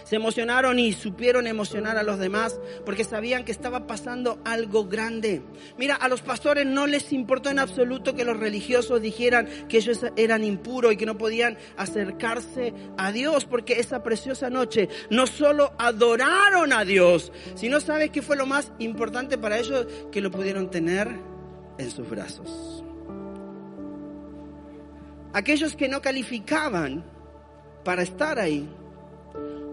se 0.04 0.16
emocionaron 0.16 0.80
y 0.80 0.94
supieron 0.94 1.48
emocionar 1.48 1.98
a 1.98 2.04
los 2.04 2.20
demás 2.20 2.60
porque 2.86 3.04
sabían 3.04 3.44
que 3.44 3.52
estaba 3.52 3.88
pasando 3.88 4.40
algo 4.46 4.86
grande. 4.86 5.42
Mira, 5.78 5.96
a 5.96 6.08
los 6.08 6.22
pastores 6.22 6.66
no 6.66 6.88
les 6.88 7.14
importó 7.14 7.50
en 7.50 7.60
absoluto 7.60 8.16
que 8.16 8.26
los 8.26 8.38
religiosos 8.38 9.02
dijeran 9.02 9.48
que 9.68 9.78
ellos 9.78 10.06
eran 10.16 10.44
impuros 10.44 10.94
y 10.94 10.98
que 10.98 11.06
no 11.06 11.18
podían 11.18 11.58
acercarse 11.76 12.74
a 12.98 13.12
Dios 13.12 13.46
porque 13.46 13.80
esa 13.80 14.04
preciosa 14.04 14.50
noche 14.50 14.90
no 15.10 15.28
solo 15.28 15.74
adoraron 15.78 16.74
a 16.74 16.86
Dios, 16.86 17.32
sino 17.56 17.80
sabes 17.80 18.12
que 18.12 18.22
fue 18.22 18.36
lo 18.36 18.46
más 18.46 18.72
importante 18.80 19.38
para 19.38 19.58
ellos 19.58 19.88
que 20.12 20.22
lo 20.22 20.32
pudieron 20.32 20.70
tener 20.70 21.08
en 21.78 21.92
sus 21.92 22.10
brazos. 22.10 22.84
Aquellos 25.34 25.76
que 25.76 25.88
no 25.88 26.02
calificaban 26.02 27.04
para 27.84 28.02
estar 28.02 28.40
ahí, 28.40 28.68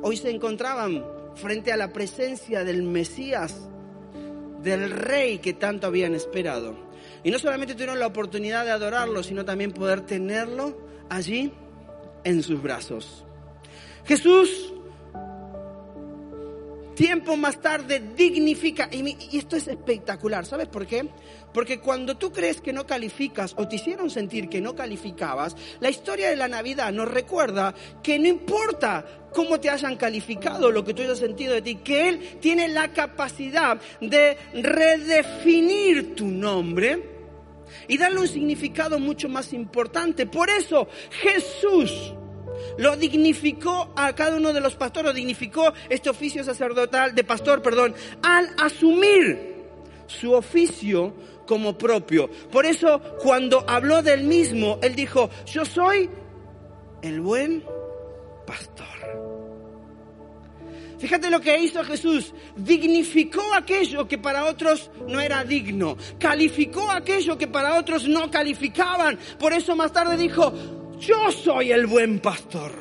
hoy 0.07 0.19
se 0.19 0.29
encontraban 0.29 1.03
frente 1.35 1.73
a 1.73 1.79
la 1.79 1.91
presencia 1.91 2.63
del 2.63 2.83
Mesías, 2.83 3.57
del 4.63 4.91
Rey 4.91 5.39
que 5.39 5.55
tanto 5.55 5.87
habían 5.87 6.15
esperado. 6.15 6.77
Y 7.23 7.31
no 7.31 7.39
solamente 7.39 7.73
tuvieron 7.73 7.99
la 7.99 8.07
oportunidad 8.07 8.67
de 8.67 8.71
adorarlo, 8.71 9.23
sino 9.23 9.47
también 9.47 9.73
poder 9.73 10.03
tenerlo 10.03 10.77
allí 11.09 11.53
en 12.23 12.43
sus 12.43 12.61
brazos. 12.61 13.25
Jesús, 14.05 14.74
tiempo 16.95 17.37
más 17.37 17.61
tarde, 17.61 18.03
dignifica, 18.17 18.89
y, 18.91 19.37
esto 19.37 19.57
es 19.57 19.69
espectacular, 19.69 20.47
¿sabes 20.47 20.69
por 20.69 20.87
qué? 20.87 21.09
Porque 21.53 21.79
cuando 21.79 22.17
tú 22.17 22.33
crees 22.33 22.61
que 22.61 22.73
no 22.73 22.87
calificas 22.87 23.55
o 23.57 23.69
te 23.69 23.77
hicieron 23.77 24.11
sentir 24.11 24.49
que 24.49 24.61
no 24.61 24.75
calificabas, 24.75 25.57
la 25.81 25.91
historia 25.91 26.31
de 26.31 26.37
la 26.37 26.49
Navidad 26.49 26.93
nos 26.93 27.09
recuerda 27.09 27.75
que 28.03 28.19
no 28.19 28.29
importa 28.29 29.05
cómo 29.33 29.61
te 29.61 29.71
hayan 29.71 29.97
calificado, 29.97 30.71
lo 30.71 30.85
que 30.85 30.95
tú 30.95 31.03
hayas 31.03 31.19
sentido 31.19 31.55
de 31.55 31.63
ti, 31.63 31.77
que 31.77 32.09
Él 32.09 32.39
tiene 32.41 32.69
la 32.69 32.93
capacidad 32.93 33.81
de 34.01 34.37
redefinir 34.55 36.15
tu 36.15 36.27
nombre 36.27 37.15
y 37.89 37.99
darle 37.99 38.21
un 38.21 38.29
significado 38.29 38.99
mucho 38.99 39.29
más 39.29 39.53
importante. 39.53 40.27
Por 40.27 40.51
eso 40.51 40.89
Jesús 41.11 42.15
lo 42.79 42.97
dignificó 42.97 43.93
a 43.97 44.15
cada 44.15 44.37
uno 44.37 44.53
de 44.53 44.61
los 44.61 44.75
pastores, 44.75 45.09
lo 45.09 45.15
dignificó 45.15 45.73
este 45.89 46.11
oficio 46.11 46.45
sacerdotal 46.45 47.15
de 47.15 47.25
pastor, 47.25 47.63
perdón, 47.63 47.95
al 48.23 48.49
asumir 48.59 49.55
su 50.07 50.33
oficio 50.33 51.15
como 51.47 51.77
propio. 51.77 52.29
Por 52.51 52.67
eso 52.67 53.01
cuando 53.21 53.65
habló 53.69 54.03
del 54.03 54.25
mismo, 54.25 54.79
él 54.83 54.95
dijo, 54.95 55.31
yo 55.47 55.65
soy 55.65 56.09
el 57.03 57.21
buen 57.21 57.65
pastor. 58.47 58.87
Fíjate 60.99 61.29
lo 61.29 61.41
que 61.41 61.59
hizo 61.59 61.85
Jesús. 61.85 62.33
Dignificó 62.57 63.43
aquello 63.55 64.09
que 64.09 64.17
para 64.17 64.47
otros 64.47 64.91
no 65.07 65.21
era 65.21 65.45
digno. 65.45 65.99
Calificó 66.19 66.91
aquello 66.91 67.37
que 67.37 67.47
para 67.47 67.79
otros 67.79 68.09
no 68.09 68.31
calificaban. 68.31 69.19
Por 69.39 69.53
eso 69.53 69.77
más 69.77 69.93
tarde 69.93 70.17
dijo, 70.17 70.51
yo 71.07 71.31
soy 71.31 71.73
el 71.73 71.87
buen 71.87 72.21
pastor. 72.21 72.73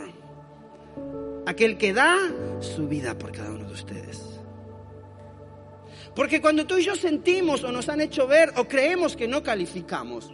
Aquel 1.46 1.78
que 1.78 1.94
da 1.94 2.16
su 2.60 2.88
vida 2.88 3.18
por 3.18 3.32
cada 3.32 3.52
uno 3.52 3.66
de 3.66 3.74
ustedes. 3.74 4.40
Porque 6.16 6.42
cuando 6.42 6.66
tú 6.66 6.78
y 6.78 6.84
yo 6.84 6.96
sentimos 6.96 7.64
o 7.64 7.72
nos 7.72 7.90
han 7.90 8.02
hecho 8.02 8.28
ver 8.28 8.54
o 8.58 8.66
creemos 8.66 9.16
que 9.16 9.28
no 9.28 9.44
calificamos, 9.44 10.32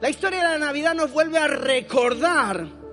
la 0.00 0.10
historia 0.10 0.38
de 0.38 0.58
la 0.58 0.66
Navidad 0.66 0.94
nos 0.94 1.12
vuelve 1.12 1.38
a 1.38 1.48
recordar 1.48 2.83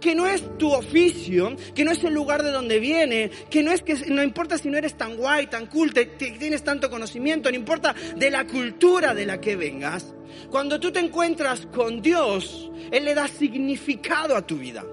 que 0.00 0.14
no 0.14 0.26
es 0.26 0.58
tu 0.58 0.72
oficio, 0.72 1.56
que 1.74 1.84
no 1.84 1.92
es 1.92 2.02
el 2.04 2.14
lugar 2.14 2.42
de 2.42 2.50
donde 2.50 2.78
viene, 2.78 3.30
que 3.50 3.62
no 3.62 3.72
es 3.72 3.82
que 3.82 3.94
no 4.10 4.22
importa 4.22 4.58
si 4.58 4.68
no 4.68 4.78
eres 4.78 4.94
tan 4.94 5.16
guay, 5.16 5.46
tan 5.46 5.66
cool, 5.66 5.92
tienes 5.92 6.62
tanto 6.64 6.90
conocimiento, 6.90 7.50
no 7.50 7.56
importa 7.56 7.94
de 8.16 8.30
la 8.30 8.46
cultura 8.46 9.14
de 9.14 9.26
la 9.26 9.40
que 9.40 9.56
vengas. 9.56 10.14
Cuando 10.50 10.78
tú 10.78 10.92
te 10.92 11.00
encuentras 11.00 11.66
con 11.66 12.00
Dios, 12.00 12.70
Él 12.90 13.04
le 13.04 13.14
da 13.14 13.28
significado 13.28 14.36
a 14.36 14.46
tu 14.46 14.56
vida. 14.56 14.84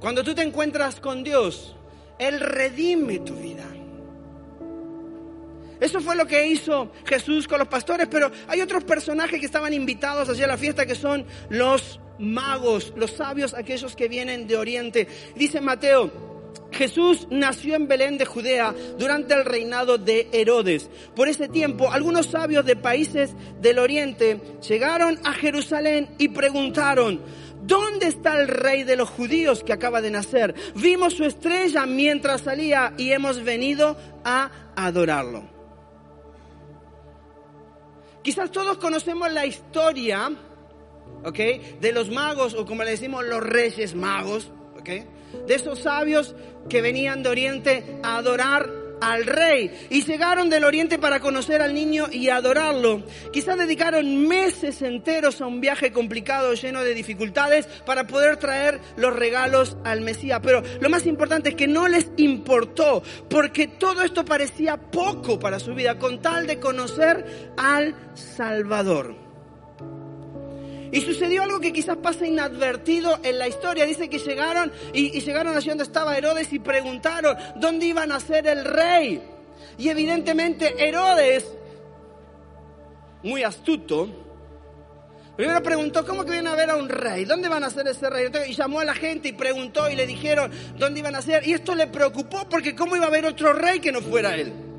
Cuando 0.00 0.22
tú 0.22 0.34
te 0.34 0.42
encuentras 0.42 1.00
con 1.00 1.24
Dios, 1.24 1.76
Él 2.18 2.40
redime 2.40 3.20
tu 3.20 3.34
vida. 3.34 3.73
Eso 5.80 6.00
fue 6.00 6.16
lo 6.16 6.26
que 6.26 6.46
hizo 6.46 6.92
Jesús 7.04 7.48
con 7.48 7.58
los 7.58 7.68
pastores, 7.68 8.08
pero 8.10 8.30
hay 8.48 8.60
otros 8.60 8.84
personajes 8.84 9.40
que 9.40 9.46
estaban 9.46 9.72
invitados 9.72 10.28
hacia 10.28 10.46
la 10.46 10.56
fiesta 10.56 10.86
que 10.86 10.94
son 10.94 11.26
los 11.50 12.00
magos, 12.18 12.92
los 12.96 13.12
sabios, 13.12 13.54
aquellos 13.54 13.96
que 13.96 14.08
vienen 14.08 14.46
de 14.46 14.56
Oriente. 14.56 15.08
Dice 15.34 15.60
Mateo, 15.60 16.34
Jesús 16.74 17.28
nació 17.30 17.76
en 17.76 17.88
Belén 17.88 18.18
de 18.18 18.26
Judea 18.26 18.74
durante 18.98 19.34
el 19.34 19.44
reinado 19.44 19.96
de 19.96 20.28
Herodes. 20.32 20.90
Por 21.14 21.28
ese 21.28 21.48
tiempo, 21.48 21.90
algunos 21.90 22.26
sabios 22.26 22.64
de 22.64 22.76
países 22.76 23.30
del 23.60 23.78
oriente 23.78 24.40
llegaron 24.66 25.18
a 25.24 25.32
Jerusalén 25.32 26.10
y 26.18 26.28
preguntaron, 26.28 27.20
¿dónde 27.62 28.08
está 28.08 28.40
el 28.40 28.48
rey 28.48 28.82
de 28.82 28.96
los 28.96 29.08
judíos 29.08 29.62
que 29.62 29.72
acaba 29.72 30.02
de 30.02 30.10
nacer? 30.10 30.54
Vimos 30.74 31.14
su 31.14 31.24
estrella 31.24 31.86
mientras 31.86 32.42
salía 32.42 32.92
y 32.98 33.12
hemos 33.12 33.42
venido 33.44 33.96
a 34.24 34.50
adorarlo. 34.76 35.53
Quizás 38.24 38.50
todos 38.50 38.78
conocemos 38.78 39.30
la 39.30 39.44
historia, 39.44 40.32
¿ok? 41.26 41.38
De 41.78 41.92
los 41.92 42.10
magos, 42.10 42.54
o 42.54 42.64
como 42.64 42.82
le 42.82 42.92
decimos, 42.92 43.22
los 43.22 43.42
reyes 43.42 43.94
magos, 43.94 44.50
¿ok? 44.78 44.88
De 45.46 45.54
esos 45.54 45.80
sabios 45.80 46.34
que 46.70 46.80
venían 46.80 47.22
de 47.22 47.28
Oriente 47.28 48.00
a 48.02 48.16
adorar 48.16 48.83
al 49.00 49.26
rey 49.26 49.88
y 49.90 50.02
llegaron 50.02 50.50
del 50.50 50.64
oriente 50.64 50.98
para 50.98 51.20
conocer 51.20 51.62
al 51.62 51.74
niño 51.74 52.06
y 52.10 52.28
adorarlo. 52.28 53.02
Quizás 53.32 53.58
dedicaron 53.58 54.26
meses 54.26 54.82
enteros 54.82 55.40
a 55.40 55.46
un 55.46 55.60
viaje 55.60 55.92
complicado 55.92 56.54
lleno 56.54 56.82
de 56.82 56.94
dificultades 56.94 57.66
para 57.86 58.06
poder 58.06 58.36
traer 58.36 58.80
los 58.96 59.14
regalos 59.14 59.76
al 59.84 60.00
Mesías. 60.00 60.40
Pero 60.42 60.62
lo 60.80 60.90
más 60.90 61.06
importante 61.06 61.50
es 61.50 61.54
que 61.54 61.66
no 61.66 61.88
les 61.88 62.10
importó 62.16 63.02
porque 63.28 63.68
todo 63.68 64.02
esto 64.02 64.24
parecía 64.24 64.76
poco 64.76 65.38
para 65.38 65.58
su 65.58 65.74
vida 65.74 65.98
con 65.98 66.20
tal 66.20 66.46
de 66.46 66.60
conocer 66.60 67.52
al 67.56 67.94
Salvador. 68.14 69.23
Y 70.94 71.00
sucedió 71.00 71.42
algo 71.42 71.58
que 71.58 71.72
quizás 71.72 71.96
pasa 71.96 72.24
inadvertido 72.24 73.18
en 73.24 73.36
la 73.36 73.48
historia. 73.48 73.84
Dice 73.84 74.08
que 74.08 74.20
llegaron 74.20 74.70
y, 74.92 75.20
llegaron 75.20 75.56
allí 75.56 75.68
donde 75.68 75.82
estaba 75.82 76.16
Herodes 76.16 76.52
y 76.52 76.60
preguntaron 76.60 77.36
dónde 77.56 77.86
iban 77.86 78.12
a 78.12 78.20
ser 78.20 78.46
el 78.46 78.64
rey. 78.64 79.20
Y 79.76 79.88
evidentemente 79.88 80.86
Herodes, 80.86 81.52
muy 83.24 83.42
astuto, 83.42 84.08
primero 85.36 85.60
preguntó, 85.64 86.06
¿cómo 86.06 86.24
que 86.24 86.30
vienen 86.30 86.52
a 86.52 86.54
ver 86.54 86.70
a 86.70 86.76
un 86.76 86.88
rey? 86.88 87.24
¿Dónde 87.24 87.48
van 87.48 87.64
a 87.64 87.70
ser 87.70 87.88
ese 87.88 88.08
rey? 88.08 88.30
y 88.48 88.52
llamó 88.54 88.78
a 88.78 88.84
la 88.84 88.94
gente 88.94 89.30
y 89.30 89.32
preguntó 89.32 89.90
y 89.90 89.96
le 89.96 90.06
dijeron 90.06 90.52
dónde 90.78 91.00
iban 91.00 91.16
a 91.16 91.22
ser. 91.22 91.44
Y 91.44 91.54
esto 91.54 91.74
le 91.74 91.88
preocupó 91.88 92.48
porque 92.48 92.76
¿cómo 92.76 92.94
iba 92.94 93.06
a 93.06 93.08
haber 93.08 93.26
otro 93.26 93.52
rey 93.52 93.80
que 93.80 93.90
no 93.90 94.00
fuera 94.00 94.36
él? 94.36 94.73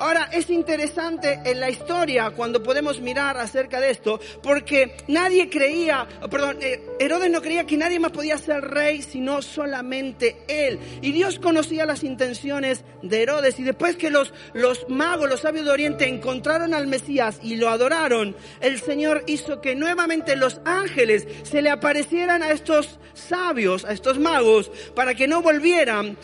Ahora, 0.00 0.30
es 0.32 0.48
interesante 0.48 1.40
en 1.44 1.60
la 1.60 1.68
historia 1.68 2.30
cuando 2.30 2.62
podemos 2.62 3.02
mirar 3.02 3.36
acerca 3.36 3.82
de 3.82 3.90
esto, 3.90 4.18
porque 4.42 4.96
nadie 5.08 5.50
creía, 5.50 6.08
perdón, 6.30 6.56
eh, 6.62 6.80
Herodes 6.98 7.30
no 7.30 7.42
creía 7.42 7.66
que 7.66 7.76
nadie 7.76 8.00
más 8.00 8.10
podía 8.10 8.38
ser 8.38 8.62
rey 8.62 9.02
sino 9.02 9.42
solamente 9.42 10.38
él. 10.48 10.78
Y 11.02 11.12
Dios 11.12 11.38
conocía 11.38 11.84
las 11.84 12.02
intenciones 12.02 12.82
de 13.02 13.22
Herodes. 13.22 13.60
Y 13.60 13.62
después 13.62 13.96
que 13.96 14.08
los, 14.08 14.32
los 14.54 14.88
magos, 14.88 15.28
los 15.28 15.40
sabios 15.40 15.66
de 15.66 15.72
Oriente 15.72 16.08
encontraron 16.08 16.72
al 16.72 16.86
Mesías 16.86 17.38
y 17.42 17.56
lo 17.56 17.68
adoraron, 17.68 18.34
el 18.62 18.80
Señor 18.80 19.22
hizo 19.26 19.60
que 19.60 19.74
nuevamente 19.74 20.34
los 20.34 20.62
ángeles 20.64 21.28
se 21.42 21.60
le 21.60 21.68
aparecieran 21.68 22.42
a 22.42 22.52
estos 22.52 22.98
sabios, 23.12 23.84
a 23.84 23.92
estos 23.92 24.18
magos, 24.18 24.72
para 24.94 25.14
que 25.14 25.28
no 25.28 25.42
volvieran 25.42 26.16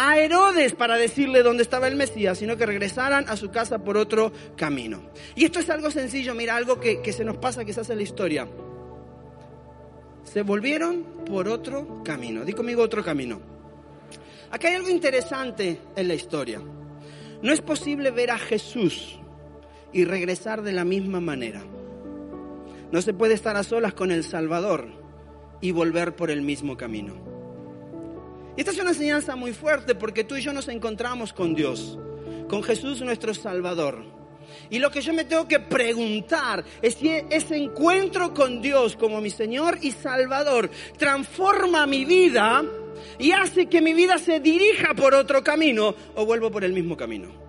a 0.00 0.16
Herodes 0.16 0.74
para 0.74 0.96
decirle 0.96 1.42
dónde 1.42 1.64
estaba 1.64 1.88
el 1.88 1.96
Mesías, 1.96 2.38
sino 2.38 2.56
que 2.56 2.64
regresaran 2.64 3.24
a 3.28 3.36
su 3.36 3.50
casa 3.50 3.82
por 3.82 3.96
otro 3.96 4.32
camino. 4.56 5.02
Y 5.34 5.44
esto 5.44 5.58
es 5.58 5.68
algo 5.70 5.90
sencillo, 5.90 6.36
mira, 6.36 6.54
algo 6.54 6.78
que, 6.78 7.02
que 7.02 7.12
se 7.12 7.24
nos 7.24 7.38
pasa 7.38 7.64
quizás 7.64 7.90
en 7.90 7.96
la 7.96 8.04
historia. 8.04 8.46
Se 10.22 10.42
volvieron 10.42 11.02
por 11.26 11.48
otro 11.48 12.04
camino. 12.04 12.44
Di 12.44 12.52
conmigo 12.52 12.80
otro 12.80 13.02
camino. 13.02 13.40
Aquí 14.52 14.68
hay 14.68 14.76
algo 14.76 14.88
interesante 14.88 15.80
en 15.96 16.06
la 16.06 16.14
historia. 16.14 16.62
No 17.42 17.52
es 17.52 17.60
posible 17.60 18.12
ver 18.12 18.30
a 18.30 18.38
Jesús 18.38 19.18
y 19.92 20.04
regresar 20.04 20.62
de 20.62 20.72
la 20.74 20.84
misma 20.84 21.20
manera. 21.20 21.64
No 22.92 23.02
se 23.02 23.14
puede 23.14 23.34
estar 23.34 23.56
a 23.56 23.64
solas 23.64 23.94
con 23.94 24.12
el 24.12 24.22
Salvador 24.22 24.86
y 25.60 25.72
volver 25.72 26.14
por 26.14 26.30
el 26.30 26.42
mismo 26.42 26.76
camino. 26.76 27.37
Y 28.58 28.62
esta 28.62 28.72
es 28.72 28.78
una 28.80 28.90
enseñanza 28.90 29.36
muy 29.36 29.52
fuerte 29.52 29.94
porque 29.94 30.24
tú 30.24 30.34
y 30.34 30.40
yo 30.40 30.52
nos 30.52 30.66
encontramos 30.66 31.32
con 31.32 31.54
Dios, 31.54 31.96
con 32.48 32.60
Jesús 32.64 33.00
nuestro 33.02 33.32
Salvador. 33.32 34.04
Y 34.68 34.80
lo 34.80 34.90
que 34.90 35.00
yo 35.00 35.12
me 35.12 35.24
tengo 35.24 35.46
que 35.46 35.60
preguntar 35.60 36.64
es 36.82 36.96
si 36.96 37.08
ese 37.30 37.56
encuentro 37.56 38.34
con 38.34 38.60
Dios 38.60 38.96
como 38.96 39.20
mi 39.20 39.30
Señor 39.30 39.78
y 39.80 39.92
Salvador 39.92 40.72
transforma 40.96 41.86
mi 41.86 42.04
vida 42.04 42.64
y 43.20 43.30
hace 43.30 43.66
que 43.66 43.80
mi 43.80 43.94
vida 43.94 44.18
se 44.18 44.40
dirija 44.40 44.92
por 44.92 45.14
otro 45.14 45.44
camino 45.44 45.94
o 46.16 46.26
vuelvo 46.26 46.50
por 46.50 46.64
el 46.64 46.72
mismo 46.72 46.96
camino. 46.96 47.47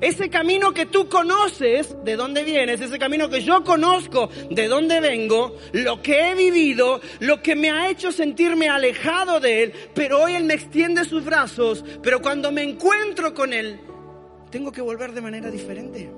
Ese 0.00 0.30
camino 0.30 0.72
que 0.72 0.86
tú 0.86 1.08
conoces 1.08 1.96
de 2.04 2.16
dónde 2.16 2.44
vienes, 2.44 2.80
ese 2.80 2.98
camino 2.98 3.28
que 3.28 3.42
yo 3.42 3.64
conozco 3.64 4.28
de 4.50 4.68
dónde 4.68 5.00
vengo, 5.00 5.56
lo 5.72 6.00
que 6.02 6.30
he 6.30 6.34
vivido, 6.34 7.00
lo 7.20 7.42
que 7.42 7.56
me 7.56 7.70
ha 7.70 7.90
hecho 7.90 8.12
sentirme 8.12 8.68
alejado 8.68 9.40
de 9.40 9.64
Él, 9.64 9.72
pero 9.94 10.22
hoy 10.22 10.34
Él 10.34 10.44
me 10.44 10.54
extiende 10.54 11.04
sus 11.04 11.24
brazos, 11.24 11.84
pero 12.02 12.22
cuando 12.22 12.52
me 12.52 12.62
encuentro 12.62 13.34
con 13.34 13.52
Él, 13.52 13.80
tengo 14.50 14.70
que 14.70 14.80
volver 14.80 15.12
de 15.12 15.20
manera 15.20 15.50
diferente. 15.50 16.10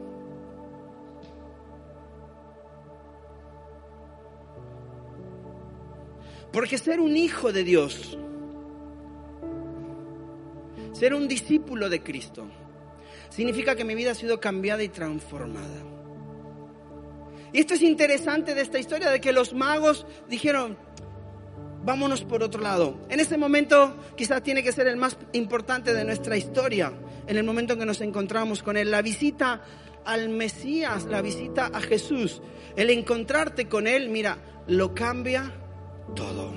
Porque 6.52 6.78
ser 6.78 7.00
un 7.00 7.16
hijo 7.16 7.52
de 7.52 7.64
Dios, 7.64 8.18
ser 10.92 11.14
un 11.14 11.28
discípulo 11.28 11.88
de 11.88 12.02
Cristo, 12.02 12.46
significa 13.30 13.74
que 13.74 13.84
mi 13.84 13.94
vida 13.94 14.10
ha 14.12 14.14
sido 14.14 14.40
cambiada 14.40 14.82
y 14.82 14.88
transformada. 14.88 15.82
Y 17.52 17.60
esto 17.60 17.74
es 17.74 17.82
interesante 17.82 18.54
de 18.54 18.60
esta 18.60 18.78
historia, 18.78 19.10
de 19.10 19.20
que 19.20 19.32
los 19.32 19.54
magos 19.54 20.06
dijeron, 20.28 20.76
vámonos 21.84 22.22
por 22.24 22.42
otro 22.42 22.60
lado. 22.60 22.98
En 23.08 23.20
ese 23.20 23.36
momento 23.36 23.96
quizás 24.16 24.42
tiene 24.42 24.62
que 24.62 24.72
ser 24.72 24.86
el 24.86 24.96
más 24.96 25.16
importante 25.32 25.94
de 25.94 26.04
nuestra 26.04 26.36
historia, 26.36 26.92
en 27.26 27.36
el 27.36 27.44
momento 27.44 27.72
en 27.72 27.80
que 27.80 27.86
nos 27.86 28.00
encontramos 28.00 28.62
con 28.62 28.76
Él. 28.76 28.90
La 28.90 29.02
visita 29.02 29.62
al 30.04 30.28
Mesías, 30.28 31.04
la 31.06 31.22
visita 31.22 31.70
a 31.72 31.80
Jesús, 31.80 32.40
el 32.76 32.90
encontrarte 32.90 33.68
con 33.68 33.86
Él, 33.86 34.10
mira, 34.10 34.38
lo 34.66 34.94
cambia 34.94 35.52
todo. 36.14 36.52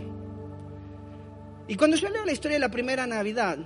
Y 1.68 1.76
cuando 1.76 1.98
yo 1.98 2.10
leo 2.10 2.26
la 2.26 2.34
historia 2.34 2.56
de 2.56 2.62
la 2.62 2.70
primera 2.70 3.08
Navidad, 3.08 3.58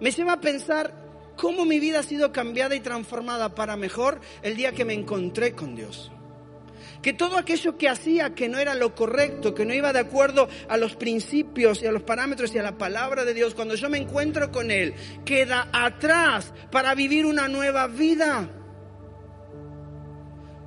me 0.00 0.10
lleva 0.10 0.34
a 0.34 0.40
pensar 0.40 1.03
cómo 1.36 1.64
mi 1.64 1.80
vida 1.80 2.00
ha 2.00 2.02
sido 2.02 2.32
cambiada 2.32 2.74
y 2.74 2.80
transformada 2.80 3.54
para 3.54 3.76
mejor 3.76 4.20
el 4.42 4.56
día 4.56 4.72
que 4.72 4.84
me 4.84 4.94
encontré 4.94 5.54
con 5.54 5.74
Dios. 5.74 6.10
Que 7.02 7.12
todo 7.12 7.36
aquello 7.36 7.76
que 7.76 7.88
hacía 7.88 8.34
que 8.34 8.48
no 8.48 8.58
era 8.58 8.74
lo 8.74 8.94
correcto, 8.94 9.54
que 9.54 9.66
no 9.66 9.74
iba 9.74 9.92
de 9.92 9.98
acuerdo 9.98 10.48
a 10.68 10.78
los 10.78 10.96
principios 10.96 11.82
y 11.82 11.86
a 11.86 11.92
los 11.92 12.02
parámetros 12.02 12.54
y 12.54 12.58
a 12.58 12.62
la 12.62 12.78
palabra 12.78 13.26
de 13.26 13.34
Dios, 13.34 13.54
cuando 13.54 13.74
yo 13.74 13.90
me 13.90 13.98
encuentro 13.98 14.50
con 14.50 14.70
Él, 14.70 14.94
queda 15.24 15.68
atrás 15.70 16.54
para 16.70 16.94
vivir 16.94 17.26
una 17.26 17.46
nueva 17.46 17.88
vida. 17.88 18.48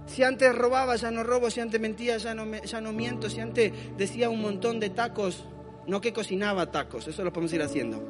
Si 0.08 0.24
antes 0.24 0.56
robaba, 0.56 0.96
ya 0.96 1.12
no 1.12 1.24
robo. 1.24 1.50
Si 1.50 1.60
antes 1.60 1.80
mentía, 1.80 2.18
ya 2.18 2.34
no, 2.34 2.94
miento. 2.94 3.30
Si 3.30 3.40
antes 3.40 3.74
decía 3.98 4.30
un 4.30 4.42
montón 4.42 4.80
de 4.80 4.90
tacos, 4.90 5.46
no 5.86 6.02
que 6.02 6.14
cocinaba 6.14 6.72
tacos. 6.72 7.08
Eso 7.08 7.24
lo 7.24 7.34
podemos 7.34 7.54
ir 7.54 7.62
haciendo. 7.62 8.04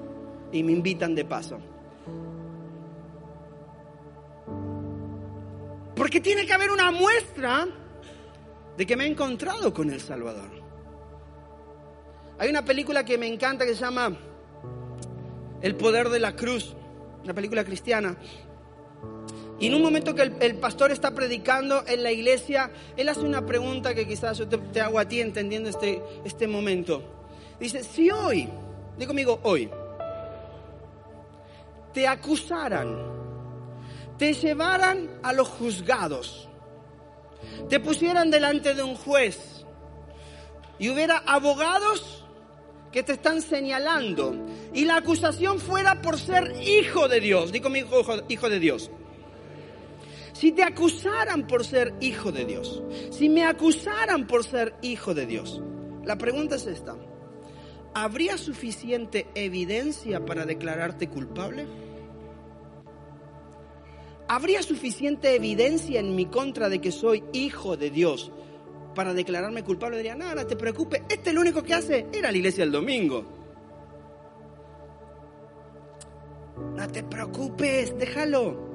Y 0.51 0.63
me 0.63 0.71
invitan 0.71 1.15
de 1.15 1.25
paso. 1.25 1.59
Porque 5.97 6.21
tiene 6.21 6.45
que 6.45 6.53
haber 6.53 6.69
una 6.69 6.91
muestra 6.91 7.67
de 8.77 8.85
que 8.85 8.95
me 8.95 9.05
he 9.05 9.07
encontrado 9.07 9.73
con 9.73 9.89
el 9.89 9.99
Salvador. 9.99 10.51
Hay 12.37 12.49
una 12.49 12.63
película 12.63 13.03
que 13.03 13.17
me 13.17 13.25
encanta 13.25 13.65
que 13.65 13.73
se 13.73 13.81
llama 13.81 14.15
El 15.61 15.75
poder 15.75 16.09
de 16.09 16.19
la 16.19 16.35
cruz, 16.35 16.75
una 17.23 17.33
película 17.33 17.63
cristiana. 17.63 18.15
Y 19.59 19.65
en 19.65 19.73
un 19.73 19.81
momento 19.81 20.13
que 20.13 20.21
el, 20.21 20.55
pastor 20.57 20.91
está 20.91 21.15
predicando 21.15 21.83
en 21.87 22.03
la 22.03 22.11
iglesia, 22.11 22.69
él 22.95 23.09
hace 23.09 23.21
una 23.21 23.43
pregunta 23.43 23.95
que 23.95 24.07
quizás 24.07 24.37
yo 24.37 24.47
te, 24.47 24.79
hago 24.79 24.99
a 24.99 25.07
ti 25.07 25.19
entendiendo 25.19 25.67
este, 25.67 26.03
este 26.23 26.47
momento. 26.47 27.01
Dice, 27.59 27.83
si 27.83 28.11
hoy, 28.11 28.47
digo 28.99 29.07
conmigo 29.07 29.39
hoy, 29.41 29.67
te 31.91 32.07
acusaran 32.07 33.16
te 34.17 34.33
llevaran 34.33 35.09
a 35.23 35.33
los 35.33 35.47
juzgados, 35.47 36.49
te 37.69 37.79
pusieran 37.79 38.31
delante 38.31 38.73
de 38.73 38.83
un 38.83 38.95
juez 38.95 39.65
y 40.79 40.89
hubiera 40.89 41.17
abogados 41.17 42.23
que 42.91 43.03
te 43.03 43.13
están 43.13 43.41
señalando 43.41 44.35
y 44.73 44.85
la 44.85 44.97
acusación 44.97 45.59
fuera 45.59 46.01
por 46.01 46.19
ser 46.19 46.55
hijo 46.61 47.07
de 47.07 47.19
Dios, 47.19 47.51
digo 47.51 47.69
mi 47.69 47.79
hijo, 47.79 48.03
hijo 48.27 48.49
de 48.49 48.59
Dios. 48.59 48.91
Si 50.33 50.51
te 50.51 50.63
acusaran 50.63 51.47
por 51.47 51.65
ser 51.65 51.95
hijo 51.99 52.31
de 52.31 52.45
Dios, 52.45 52.83
si 53.09 53.27
me 53.27 53.43
acusaran 53.43 54.27
por 54.27 54.43
ser 54.43 54.75
hijo 54.81 55.13
de 55.15 55.25
Dios, 55.25 55.61
la 56.05 56.17
pregunta 56.17 56.55
es 56.55 56.67
esta, 56.67 56.95
¿habría 57.93 58.37
suficiente 58.37 59.27
evidencia 59.33 60.23
para 60.25 60.45
declararte 60.45 61.09
culpable? 61.09 61.65
¿Habría 64.29 64.61
suficiente 64.61 65.35
evidencia 65.35 65.99
en 65.99 66.15
mi 66.15 66.25
contra 66.25 66.67
de 66.67 66.81
que 66.81 66.91
soy 66.91 67.23
hijo 67.31 67.77
de 67.77 67.89
Dios 67.89 68.31
para 68.93 69.13
declararme 69.13 69.63
culpable? 69.63 69.97
Diría, 69.97 70.15
no, 70.15 70.35
no 70.35 70.45
te 70.45 70.57
preocupes, 70.57 71.01
este 71.09 71.29
es 71.29 71.35
el 71.35 71.37
único 71.37 71.63
que 71.63 71.73
hace 71.73 72.07
era 72.11 72.31
la 72.31 72.37
iglesia 72.37 72.65
el 72.65 72.71
domingo. 72.71 73.23
No 76.75 76.87
te 76.89 77.03
preocupes, 77.03 77.97
déjalo. 77.97 78.67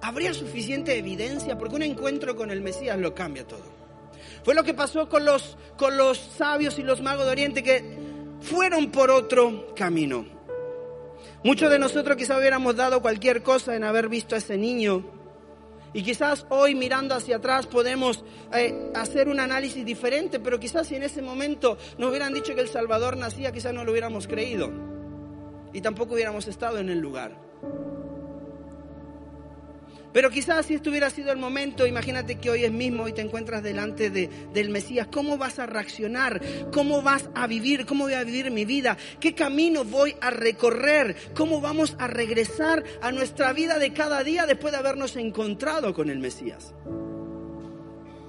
¿Habría 0.00 0.32
suficiente 0.32 0.96
evidencia? 0.96 1.58
Porque 1.58 1.76
un 1.76 1.82
encuentro 1.82 2.34
con 2.34 2.50
el 2.50 2.62
Mesías 2.62 2.98
lo 2.98 3.14
cambia 3.14 3.46
todo. 3.46 3.80
Fue 4.42 4.54
lo 4.54 4.64
que 4.64 4.72
pasó 4.72 5.08
con 5.08 5.26
los, 5.26 5.58
con 5.76 5.98
los 5.98 6.16
sabios 6.16 6.78
y 6.78 6.82
los 6.82 7.02
magos 7.02 7.26
de 7.26 7.32
Oriente 7.32 7.62
que 7.62 7.98
fueron 8.40 8.90
por 8.90 9.10
otro 9.10 9.74
camino. 9.74 10.39
Muchos 11.42 11.70
de 11.70 11.78
nosotros 11.78 12.18
quizás 12.18 12.38
hubiéramos 12.38 12.76
dado 12.76 13.00
cualquier 13.00 13.42
cosa 13.42 13.74
en 13.74 13.84
haber 13.84 14.10
visto 14.10 14.34
a 14.34 14.38
ese 14.38 14.58
niño. 14.58 15.04
Y 15.94 16.02
quizás 16.02 16.46
hoy 16.50 16.74
mirando 16.74 17.14
hacia 17.14 17.36
atrás 17.36 17.66
podemos 17.66 18.22
eh, 18.52 18.92
hacer 18.94 19.28
un 19.28 19.40
análisis 19.40 19.84
diferente, 19.84 20.38
pero 20.38 20.60
quizás 20.60 20.86
si 20.86 20.96
en 20.96 21.02
ese 21.02 21.22
momento 21.22 21.78
nos 21.96 22.10
hubieran 22.10 22.34
dicho 22.34 22.54
que 22.54 22.60
el 22.60 22.68
Salvador 22.68 23.16
nacía, 23.16 23.52
quizás 23.52 23.72
no 23.72 23.84
lo 23.84 23.92
hubiéramos 23.92 24.28
creído. 24.28 24.70
Y 25.72 25.80
tampoco 25.80 26.14
hubiéramos 26.14 26.46
estado 26.46 26.78
en 26.78 26.90
el 26.90 26.98
lugar. 26.98 27.36
Pero 30.12 30.30
quizás 30.30 30.66
si 30.66 30.74
esto 30.74 30.90
hubiera 30.90 31.10
sido 31.10 31.32
el 31.32 31.38
momento, 31.38 31.86
imagínate 31.86 32.36
que 32.36 32.50
hoy 32.50 32.64
es 32.64 32.72
mismo 32.72 33.08
y 33.08 33.12
te 33.12 33.22
encuentras 33.22 33.62
delante 33.62 34.10
de, 34.10 34.28
del 34.52 34.70
Mesías, 34.70 35.08
¿cómo 35.12 35.38
vas 35.38 35.58
a 35.58 35.66
reaccionar? 35.66 36.40
¿Cómo 36.72 37.02
vas 37.02 37.30
a 37.34 37.46
vivir? 37.46 37.86
¿Cómo 37.86 38.04
voy 38.04 38.14
a 38.14 38.24
vivir 38.24 38.50
mi 38.50 38.64
vida? 38.64 38.96
¿Qué 39.20 39.34
camino 39.34 39.84
voy 39.84 40.16
a 40.20 40.30
recorrer? 40.30 41.16
¿Cómo 41.34 41.60
vamos 41.60 41.96
a 41.98 42.06
regresar 42.06 42.84
a 43.00 43.12
nuestra 43.12 43.52
vida 43.52 43.78
de 43.78 43.92
cada 43.92 44.24
día 44.24 44.46
después 44.46 44.72
de 44.72 44.78
habernos 44.78 45.16
encontrado 45.16 45.94
con 45.94 46.10
el 46.10 46.18
Mesías? 46.18 46.74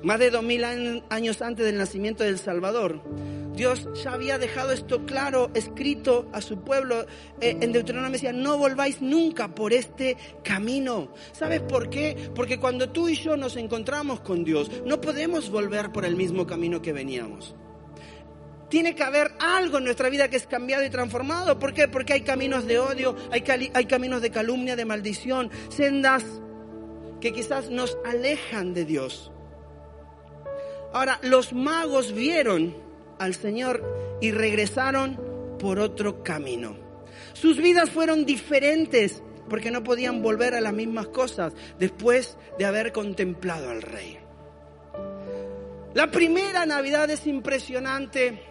Más 0.04 0.20
de 0.20 0.32
dos 0.32 0.44
mil 0.44 0.64
años 0.64 1.42
antes 1.42 1.66
del 1.66 1.78
nacimiento 1.78 2.24
del 2.24 2.40
Salvador, 2.40 3.02
Dios 3.54 3.88
ya 4.02 4.14
había 4.14 4.38
dejado 4.38 4.72
esto 4.72 5.06
claro, 5.06 5.52
escrito 5.54 6.28
a 6.32 6.42
su 6.42 6.62
pueblo 6.62 7.06
eh, 7.42 7.58
en 7.62 7.72
Deuteronomio. 7.72 8.14
Decía, 8.14 8.34
no 8.34 8.58
volváis 8.58 9.02
nunca 9.02 9.54
por 9.54 9.74
este 9.74 10.18
camino. 10.44 11.14
¿Sabes 11.34 11.62
por 11.62 11.90
qué? 11.90 12.32
Porque 12.34 12.60
cuando 12.60 12.90
tú 12.90 13.10
y 13.10 13.16
yo 13.16 13.38
nos 13.38 13.58
encontramos 13.58 14.22
con 14.22 14.44
Dios, 14.44 14.72
no 14.86 15.02
podemos 15.02 15.50
volver 15.50 15.92
por 15.92 16.06
el 16.06 16.16
mismo 16.16 16.48
camino 16.48 16.82
que 16.82 16.94
veníamos. 16.94 17.56
Tiene 18.70 18.96
que 18.96 19.04
haber 19.04 19.34
algo 19.40 19.80
en 19.80 19.84
nuestra 19.84 20.10
vida 20.10 20.30
que 20.30 20.38
es 20.38 20.48
cambiado 20.48 20.86
y 20.86 20.90
transformado. 20.90 21.60
¿Por 21.60 21.74
qué? 21.74 21.90
Porque 21.90 22.14
hay 22.14 22.22
caminos 22.22 22.66
de 22.66 22.80
odio, 22.80 23.16
hay, 23.30 23.44
hay 23.74 23.86
caminos 23.86 24.22
de 24.22 24.32
calumnia, 24.32 24.78
de 24.78 24.86
maldición, 24.86 25.52
sendas 25.70 26.24
que 27.20 27.34
quizás 27.34 27.70
nos 27.70 27.98
alejan 28.06 28.74
de 28.74 28.86
Dios. 28.86 29.31
Ahora, 30.94 31.20
los 31.24 31.54
magos 31.54 32.14
vieron 32.14 32.76
al 33.20 33.36
Señor 33.36 33.84
y 34.20 34.32
regresaron 34.32 35.20
por 35.60 35.80
otro 35.80 36.24
camino. 36.24 36.76
Sus 37.34 37.58
vidas 37.58 37.90
fueron 37.90 38.26
diferentes 38.26 39.22
porque 39.50 39.72
no 39.72 39.84
podían 39.84 40.22
volver 40.22 40.54
a 40.54 40.62
las 40.62 40.74
mismas 40.74 41.08
cosas 41.08 41.54
después 41.78 42.38
de 42.58 42.66
haber 42.66 42.92
contemplado 42.92 43.70
al 43.70 43.82
Rey. 43.82 44.18
La 45.94 46.10
primera 46.10 46.66
Navidad 46.66 47.10
es 47.10 47.28
impresionante. 47.28 48.42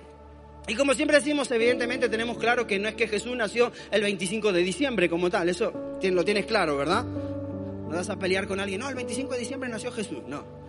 Y 0.68 0.74
como 0.74 0.92
siempre 0.94 1.16
decimos, 1.16 1.50
evidentemente 1.50 2.08
tenemos 2.08 2.38
claro 2.38 2.66
que 2.66 2.78
no 2.78 2.88
es 2.88 2.94
que 2.94 3.08
Jesús 3.08 3.34
nació 3.34 3.72
el 3.90 4.02
25 4.02 4.52
de 4.52 4.62
diciembre 4.62 5.08
como 5.08 5.30
tal, 5.30 5.48
eso 5.48 5.72
lo 6.02 6.24
tienes 6.24 6.46
claro, 6.46 6.76
¿verdad? 6.76 7.04
No 7.04 7.96
vas 7.96 8.10
a 8.10 8.18
pelear 8.18 8.46
con 8.46 8.60
alguien, 8.60 8.80
no, 8.80 8.88
el 8.88 8.94
25 8.94 9.32
de 9.32 9.38
diciembre 9.38 9.70
nació 9.70 9.90
Jesús, 9.90 10.22
no. 10.26 10.59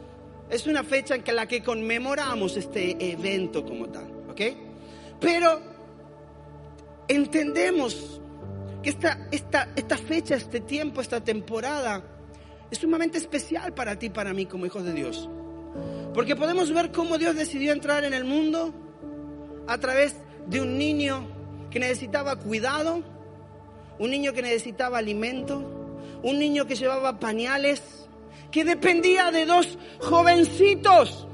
Es 0.52 0.68
una 0.68 0.84
fecha 0.84 1.16
en 1.16 1.36
la 1.36 1.48
que 1.48 1.64
conmemoramos 1.64 2.58
este 2.58 3.12
evento 3.12 3.66
como 3.66 3.88
tal, 3.88 4.12
¿ok? 4.30 4.42
Pero 5.20 5.62
entendemos 7.08 8.20
que 8.84 8.90
esta, 8.90 9.28
esta, 9.32 9.70
esta 9.76 9.98
fecha, 9.98 10.36
este 10.36 10.60
tiempo, 10.60 11.00
esta 11.00 11.24
temporada 11.24 12.04
es 12.70 12.80
sumamente 12.80 13.18
especial 13.18 13.74
para 13.74 13.98
ti 13.98 14.10
para 14.10 14.34
mí 14.34 14.46
como 14.46 14.66
hijos 14.66 14.84
de 14.84 14.94
Dios. 14.94 15.30
Porque 16.14 16.36
podemos 16.36 16.74
ver 16.74 16.92
cómo 16.92 17.18
Dios 17.18 17.36
decidió 17.36 17.72
entrar 17.72 18.04
en 18.04 18.14
el 18.14 18.26
mundo 18.26 18.74
a 19.68 19.78
través 19.78 20.18
de 20.48 20.60
un 20.60 20.78
niño 20.78 21.28
que 21.70 21.80
necesitaba 21.80 22.36
cuidado, 22.36 23.04
un 24.00 24.12
niño 24.12 24.34
que 24.34 24.42
necesitaba 24.42 24.98
alimento, 24.98 25.60
un 26.24 26.40
niño 26.40 26.66
que 26.66 26.76
llevaba 26.76 27.20
pañales, 27.20 28.10
que 28.52 28.66
dependía 28.66 29.32
de 29.32 29.46
dos 29.46 29.78
jovencitos. 30.00 31.28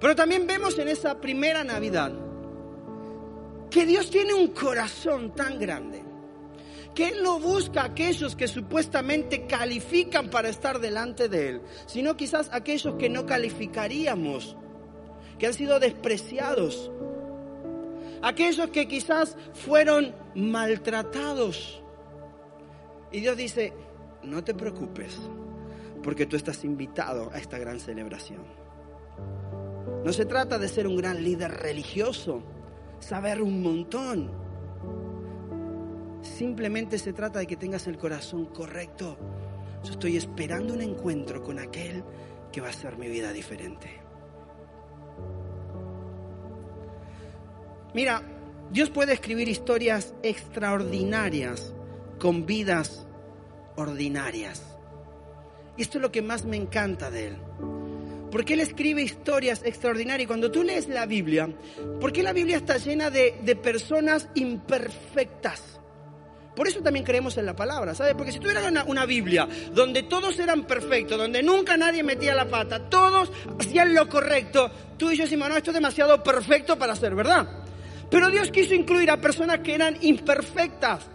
Pero 0.00 0.16
también 0.16 0.46
vemos 0.46 0.78
en 0.78 0.88
esa 0.88 1.20
primera 1.20 1.62
Navidad 1.62 2.12
que 3.70 3.86
Dios 3.86 4.10
tiene 4.10 4.34
un 4.34 4.48
corazón 4.48 5.34
tan 5.34 5.58
grande 5.58 6.10
que 6.94 7.08
Él 7.08 7.22
no 7.22 7.38
busca 7.38 7.82
a 7.82 7.86
aquellos 7.86 8.34
que 8.34 8.48
supuestamente 8.48 9.46
califican 9.46 10.28
para 10.28 10.48
estar 10.48 10.80
delante 10.80 11.28
de 11.28 11.48
Él, 11.48 11.62
sino 11.86 12.16
quizás 12.16 12.48
aquellos 12.52 12.96
que 12.96 13.08
no 13.08 13.26
calificaríamos, 13.26 14.56
que 15.38 15.46
han 15.46 15.54
sido 15.54 15.78
despreciados, 15.78 16.90
aquellos 18.22 18.70
que 18.70 18.88
quizás 18.88 19.36
fueron 19.54 20.14
maltratados. 20.34 21.82
Y 23.12 23.20
Dios 23.20 23.36
dice, 23.36 23.72
no 24.22 24.44
te 24.44 24.54
preocupes, 24.54 25.18
porque 26.02 26.26
tú 26.26 26.36
estás 26.36 26.64
invitado 26.64 27.30
a 27.32 27.38
esta 27.38 27.58
gran 27.58 27.80
celebración. 27.80 28.42
No 30.04 30.12
se 30.12 30.24
trata 30.24 30.58
de 30.58 30.68
ser 30.68 30.86
un 30.86 30.96
gran 30.96 31.22
líder 31.22 31.50
religioso, 31.50 32.42
saber 33.00 33.42
un 33.42 33.62
montón. 33.62 34.30
Simplemente 36.22 36.98
se 36.98 37.12
trata 37.12 37.38
de 37.38 37.46
que 37.46 37.56
tengas 37.56 37.86
el 37.86 37.98
corazón 37.98 38.46
correcto. 38.46 39.16
Yo 39.84 39.92
estoy 39.92 40.16
esperando 40.16 40.74
un 40.74 40.82
encuentro 40.82 41.42
con 41.42 41.58
aquel 41.58 42.02
que 42.52 42.60
va 42.60 42.68
a 42.68 42.70
hacer 42.70 42.96
mi 42.98 43.08
vida 43.08 43.32
diferente. 43.32 44.00
Mira, 47.94 48.22
Dios 48.70 48.90
puede 48.90 49.14
escribir 49.14 49.48
historias 49.48 50.14
extraordinarias 50.22 51.74
con 52.18 52.46
vidas 52.46 53.06
Y 55.76 55.82
esto 55.82 55.98
es 55.98 56.02
lo 56.02 56.12
que 56.12 56.22
más 56.22 56.44
me 56.44 56.56
encanta 56.56 57.10
de 57.10 57.28
él. 57.28 57.36
Porque 58.30 58.54
él 58.54 58.60
escribe 58.60 59.02
historias 59.02 59.62
extraordinarias. 59.64 60.24
Y 60.24 60.26
cuando 60.26 60.50
tú 60.50 60.62
lees 60.62 60.88
la 60.88 61.06
Biblia, 61.06 61.48
¿por 62.00 62.12
qué 62.12 62.22
la 62.22 62.32
Biblia 62.32 62.58
está 62.58 62.76
llena 62.76 63.10
de, 63.10 63.40
de 63.42 63.56
personas 63.56 64.28
imperfectas? 64.34 65.80
Por 66.54 66.68
eso 66.68 66.82
también 66.82 67.04
creemos 67.04 67.36
en 67.38 67.46
la 67.46 67.56
palabra, 67.56 67.94
¿sabes? 67.94 68.14
Porque 68.14 68.32
si 68.32 68.38
tuviera 68.38 68.66
una, 68.68 68.84
una 68.84 69.06
Biblia 69.06 69.48
donde 69.72 70.02
todos 70.02 70.38
eran 70.38 70.64
perfectos, 70.64 71.16
donde 71.16 71.42
nunca 71.42 71.76
nadie 71.76 72.02
metía 72.02 72.34
la 72.34 72.48
pata, 72.48 72.90
todos 72.90 73.30
hacían 73.58 73.94
lo 73.94 74.08
correcto, 74.08 74.70
tú 74.98 75.10
y 75.10 75.16
yo 75.16 75.24
decimos, 75.24 75.48
no, 75.48 75.56
esto 75.56 75.70
es 75.70 75.74
demasiado 75.74 76.22
perfecto 76.22 76.78
para 76.78 76.94
ser 76.96 77.14
verdad. 77.14 77.48
Pero 78.10 78.28
Dios 78.28 78.50
quiso 78.50 78.74
incluir 78.74 79.10
a 79.10 79.20
personas 79.20 79.60
que 79.60 79.74
eran 79.74 79.96
imperfectas, 80.00 81.08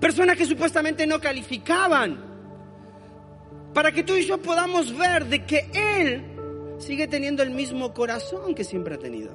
personas 0.00 0.36
que 0.36 0.46
supuestamente 0.46 1.06
no 1.06 1.20
calificaban, 1.20 2.28
para 3.74 3.92
que 3.92 4.02
tú 4.02 4.14
y 4.14 4.24
yo 4.24 4.38
podamos 4.38 4.96
ver 4.96 5.26
de 5.26 5.44
que 5.44 5.70
Él 5.74 6.24
sigue 6.78 7.06
teniendo 7.06 7.42
el 7.42 7.50
mismo 7.50 7.92
corazón 7.92 8.54
que 8.54 8.64
siempre 8.64 8.94
ha 8.94 8.98
tenido. 8.98 9.30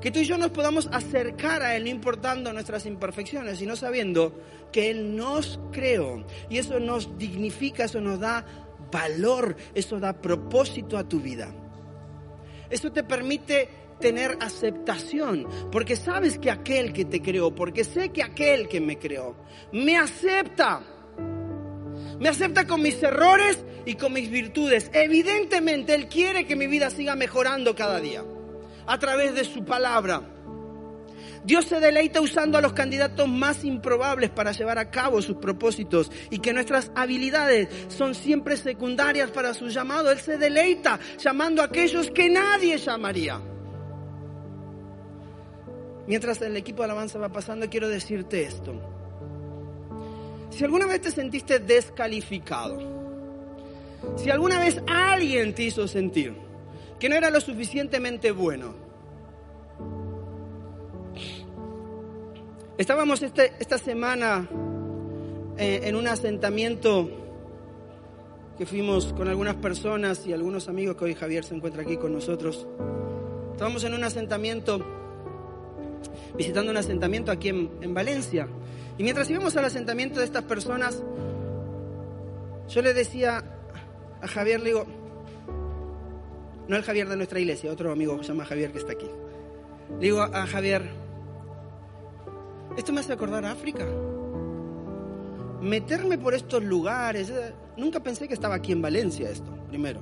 Que 0.00 0.10
tú 0.10 0.18
y 0.18 0.24
yo 0.24 0.36
nos 0.36 0.50
podamos 0.50 0.88
acercar 0.92 1.62
a 1.62 1.76
Él, 1.76 1.84
no 1.84 1.90
importando 1.90 2.52
nuestras 2.52 2.86
imperfecciones, 2.86 3.58
sino 3.58 3.76
sabiendo 3.76 4.34
que 4.72 4.90
Él 4.90 5.16
nos 5.16 5.60
creó. 5.70 6.24
Y 6.50 6.58
eso 6.58 6.80
nos 6.80 7.16
dignifica, 7.18 7.84
eso 7.84 8.00
nos 8.00 8.18
da 8.18 8.44
valor, 8.90 9.56
eso 9.74 10.00
da 10.00 10.12
propósito 10.12 10.98
a 10.98 11.04
tu 11.04 11.20
vida. 11.20 11.54
Eso 12.70 12.90
te 12.90 13.04
permite 13.04 13.68
tener 14.02 14.36
aceptación, 14.40 15.48
porque 15.70 15.96
sabes 15.96 16.38
que 16.38 16.50
aquel 16.50 16.92
que 16.92 17.06
te 17.06 17.22
creó, 17.22 17.54
porque 17.54 17.84
sé 17.84 18.10
que 18.10 18.22
aquel 18.22 18.68
que 18.68 18.82
me 18.82 18.98
creó, 18.98 19.34
me 19.72 19.96
acepta. 19.96 20.82
Me 22.20 22.28
acepta 22.28 22.66
con 22.66 22.82
mis 22.82 23.02
errores 23.02 23.64
y 23.86 23.94
con 23.94 24.12
mis 24.12 24.30
virtudes. 24.30 24.90
Evidentemente 24.92 25.94
Él 25.94 26.08
quiere 26.08 26.44
que 26.44 26.56
mi 26.56 26.66
vida 26.66 26.90
siga 26.90 27.16
mejorando 27.16 27.74
cada 27.74 27.98
día 27.98 28.22
a 28.86 28.98
través 28.98 29.34
de 29.34 29.44
su 29.44 29.64
palabra. 29.64 30.22
Dios 31.44 31.64
se 31.64 31.80
deleita 31.80 32.20
usando 32.20 32.58
a 32.58 32.60
los 32.60 32.72
candidatos 32.72 33.28
más 33.28 33.64
improbables 33.64 34.30
para 34.30 34.52
llevar 34.52 34.78
a 34.78 34.90
cabo 34.90 35.20
sus 35.20 35.36
propósitos 35.38 36.10
y 36.30 36.38
que 36.38 36.52
nuestras 36.52 36.92
habilidades 36.94 37.68
son 37.88 38.14
siempre 38.14 38.56
secundarias 38.56 39.30
para 39.32 39.52
su 39.52 39.68
llamado. 39.68 40.12
Él 40.12 40.20
se 40.20 40.38
deleita 40.38 41.00
llamando 41.18 41.62
a 41.62 41.66
aquellos 41.66 42.10
que 42.10 42.28
nadie 42.28 42.78
llamaría. 42.78 43.40
Mientras 46.12 46.42
el 46.42 46.54
equipo 46.58 46.82
de 46.82 46.90
alabanza 46.90 47.18
va 47.18 47.30
pasando, 47.30 47.70
quiero 47.70 47.88
decirte 47.88 48.42
esto. 48.42 48.74
Si 50.50 50.62
alguna 50.62 50.84
vez 50.84 51.00
te 51.00 51.10
sentiste 51.10 51.58
descalificado, 51.58 52.76
si 54.16 54.28
alguna 54.28 54.58
vez 54.58 54.82
alguien 54.86 55.54
te 55.54 55.62
hizo 55.62 55.88
sentir 55.88 56.34
que 57.00 57.08
no 57.08 57.14
era 57.14 57.30
lo 57.30 57.40
suficientemente 57.40 58.30
bueno, 58.30 58.74
estábamos 62.76 63.22
este, 63.22 63.54
esta 63.58 63.78
semana 63.78 64.46
eh, 65.56 65.80
en 65.84 65.96
un 65.96 66.08
asentamiento 66.08 67.08
que 68.58 68.66
fuimos 68.66 69.14
con 69.14 69.28
algunas 69.28 69.54
personas 69.54 70.26
y 70.26 70.34
algunos 70.34 70.68
amigos 70.68 70.94
que 70.94 71.06
hoy 71.06 71.14
Javier 71.14 71.44
se 71.44 71.54
encuentra 71.54 71.80
aquí 71.80 71.96
con 71.96 72.12
nosotros. 72.12 72.66
Estábamos 73.52 73.82
en 73.84 73.94
un 73.94 74.04
asentamiento, 74.04 75.01
visitando 76.36 76.70
un 76.70 76.76
asentamiento 76.76 77.30
aquí 77.30 77.48
en, 77.48 77.70
en 77.80 77.94
Valencia. 77.94 78.48
Y 78.98 79.02
mientras 79.02 79.28
íbamos 79.30 79.56
al 79.56 79.64
asentamiento 79.64 80.20
de 80.20 80.26
estas 80.26 80.44
personas, 80.44 81.02
yo 82.68 82.82
le 82.82 82.94
decía 82.94 83.44
a 84.20 84.26
Javier, 84.28 84.60
le 84.60 84.66
digo, 84.66 84.86
no 86.68 86.76
el 86.76 86.82
Javier 86.82 87.08
de 87.08 87.16
nuestra 87.16 87.40
iglesia, 87.40 87.72
otro 87.72 87.92
amigo 87.92 88.16
que 88.16 88.24
se 88.24 88.32
llama 88.32 88.44
Javier 88.44 88.72
que 88.72 88.78
está 88.78 88.92
aquí. 88.92 89.08
Le 89.98 90.06
digo 90.06 90.22
a 90.22 90.46
Javier, 90.46 90.90
esto 92.76 92.92
me 92.92 93.00
hace 93.00 93.12
acordar 93.12 93.44
a 93.44 93.52
África. 93.52 93.86
Meterme 95.60 96.18
por 96.18 96.34
estos 96.34 96.62
lugares, 96.62 97.30
eh, 97.30 97.52
nunca 97.76 98.00
pensé 98.00 98.26
que 98.26 98.34
estaba 98.34 98.54
aquí 98.54 98.72
en 98.72 98.82
Valencia 98.82 99.28
esto, 99.28 99.52
primero. 99.68 100.00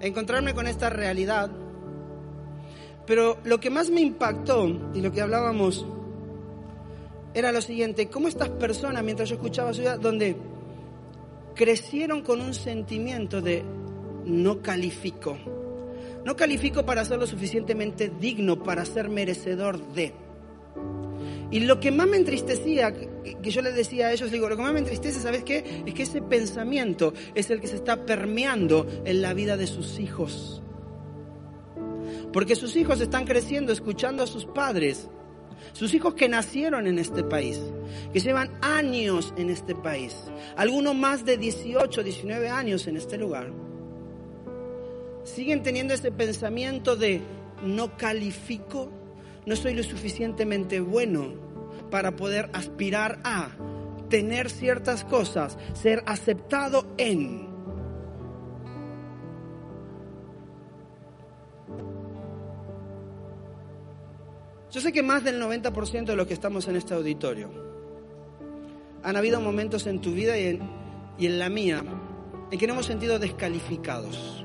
Encontrarme 0.00 0.54
con 0.54 0.66
esta 0.66 0.90
realidad. 0.90 1.50
Pero 3.06 3.38
lo 3.44 3.60
que 3.60 3.70
más 3.70 3.90
me 3.90 4.00
impactó, 4.00 4.66
y 4.94 5.00
lo 5.00 5.12
que 5.12 5.20
hablábamos 5.20 5.86
era 7.34 7.52
lo 7.52 7.60
siguiente, 7.60 8.08
cómo 8.08 8.28
estas 8.28 8.48
personas, 8.48 9.04
mientras 9.04 9.28
yo 9.28 9.36
escuchaba 9.36 9.72
su 9.72 9.82
vida, 9.82 9.96
donde 9.96 10.36
crecieron 11.54 12.22
con 12.22 12.40
un 12.40 12.54
sentimiento 12.54 13.40
de 13.40 13.62
no 14.24 14.60
califico, 14.60 15.38
no 16.24 16.34
califico 16.34 16.84
para 16.84 17.04
ser 17.04 17.18
lo 17.18 17.26
suficientemente 17.26 18.10
digno, 18.20 18.62
para 18.62 18.84
ser 18.84 19.08
merecedor 19.08 19.80
de. 19.92 20.12
Y 21.50 21.60
lo 21.60 21.78
que 21.78 21.92
más 21.92 22.08
me 22.08 22.16
entristecía, 22.16 22.92
que 22.92 23.50
yo 23.50 23.62
les 23.62 23.76
decía 23.76 24.08
a 24.08 24.12
ellos, 24.12 24.32
digo, 24.32 24.48
lo 24.48 24.56
que 24.56 24.62
más 24.62 24.72
me 24.72 24.80
entristece, 24.80 25.20
¿sabes 25.20 25.44
qué? 25.44 25.82
Es 25.86 25.94
que 25.94 26.02
ese 26.02 26.20
pensamiento 26.20 27.14
es 27.36 27.50
el 27.50 27.60
que 27.60 27.68
se 27.68 27.76
está 27.76 28.04
permeando 28.04 28.86
en 29.04 29.22
la 29.22 29.32
vida 29.32 29.56
de 29.56 29.68
sus 29.68 30.00
hijos. 30.00 30.62
Porque 32.36 32.54
sus 32.54 32.76
hijos 32.76 33.00
están 33.00 33.24
creciendo 33.24 33.72
escuchando 33.72 34.22
a 34.22 34.26
sus 34.26 34.44
padres 34.44 35.08
sus 35.72 35.94
hijos 35.94 36.12
que 36.12 36.28
nacieron 36.28 36.86
en 36.86 36.98
este 36.98 37.24
país, 37.24 37.58
que 38.12 38.20
llevan 38.20 38.58
años 38.60 39.32
en 39.38 39.48
este 39.48 39.74
país, 39.74 40.14
algunos 40.54 40.94
más 40.94 41.24
de 41.24 41.38
18, 41.38 42.02
19 42.02 42.50
años 42.50 42.86
en 42.88 42.98
este 42.98 43.16
lugar, 43.16 43.50
siguen 45.24 45.62
teniendo 45.62 45.94
ese 45.94 46.12
pensamiento 46.12 46.94
de 46.94 47.22
no 47.64 47.96
califico, 47.96 48.90
no 49.46 49.56
soy 49.56 49.72
lo 49.72 49.82
suficientemente 49.82 50.80
bueno 50.80 51.32
para 51.90 52.16
poder 52.16 52.50
aspirar 52.52 53.18
a 53.24 53.48
tener 54.10 54.50
ciertas 54.50 55.04
cosas, 55.04 55.56
ser 55.72 56.02
aceptado 56.04 56.86
en. 56.98 57.55
Yo 64.76 64.82
sé 64.82 64.92
que 64.92 65.02
más 65.02 65.24
del 65.24 65.40
90% 65.40 66.04
de 66.04 66.16
los 66.16 66.26
que 66.26 66.34
estamos 66.34 66.68
en 66.68 66.76
este 66.76 66.92
auditorio 66.92 67.48
han 69.02 69.16
habido 69.16 69.40
momentos 69.40 69.86
en 69.86 70.02
tu 70.02 70.12
vida 70.12 70.36
y 70.36 70.60
en, 71.18 71.38
la 71.38 71.48
mía 71.48 71.82
en 72.50 72.58
que 72.58 72.66
nos 72.66 72.74
hemos 72.74 72.84
sentido 72.84 73.18
descalificados. 73.18 74.44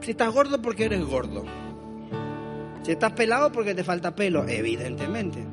Si 0.00 0.12
estás 0.12 0.32
gordo 0.32 0.62
porque 0.62 0.84
eres 0.84 1.04
gordo. 1.04 1.44
Si 2.84 2.92
estás 2.92 3.12
pelado 3.14 3.50
porque 3.50 3.74
te 3.74 3.82
falta 3.82 4.14
pelo, 4.14 4.46
evidentemente. 4.46 5.44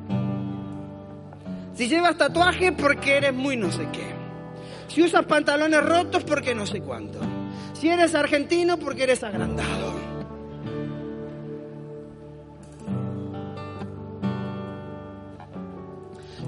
Si 1.74 1.88
llevas 1.88 2.16
tatuaje 2.16 2.70
porque 2.70 3.16
eres 3.16 3.34
muy 3.34 3.56
no 3.56 3.72
sé 3.72 3.88
qué. 3.92 4.06
Si 4.86 5.02
usas 5.02 5.26
pantalones 5.26 5.84
rotos 5.84 6.22
porque 6.22 6.54
no 6.54 6.64
sé 6.64 6.80
cuánto. 6.80 7.18
Si 7.72 7.88
eres 7.88 8.14
argentino 8.14 8.76
porque 8.76 9.02
eres 9.02 9.24
agrandado. 9.24 10.11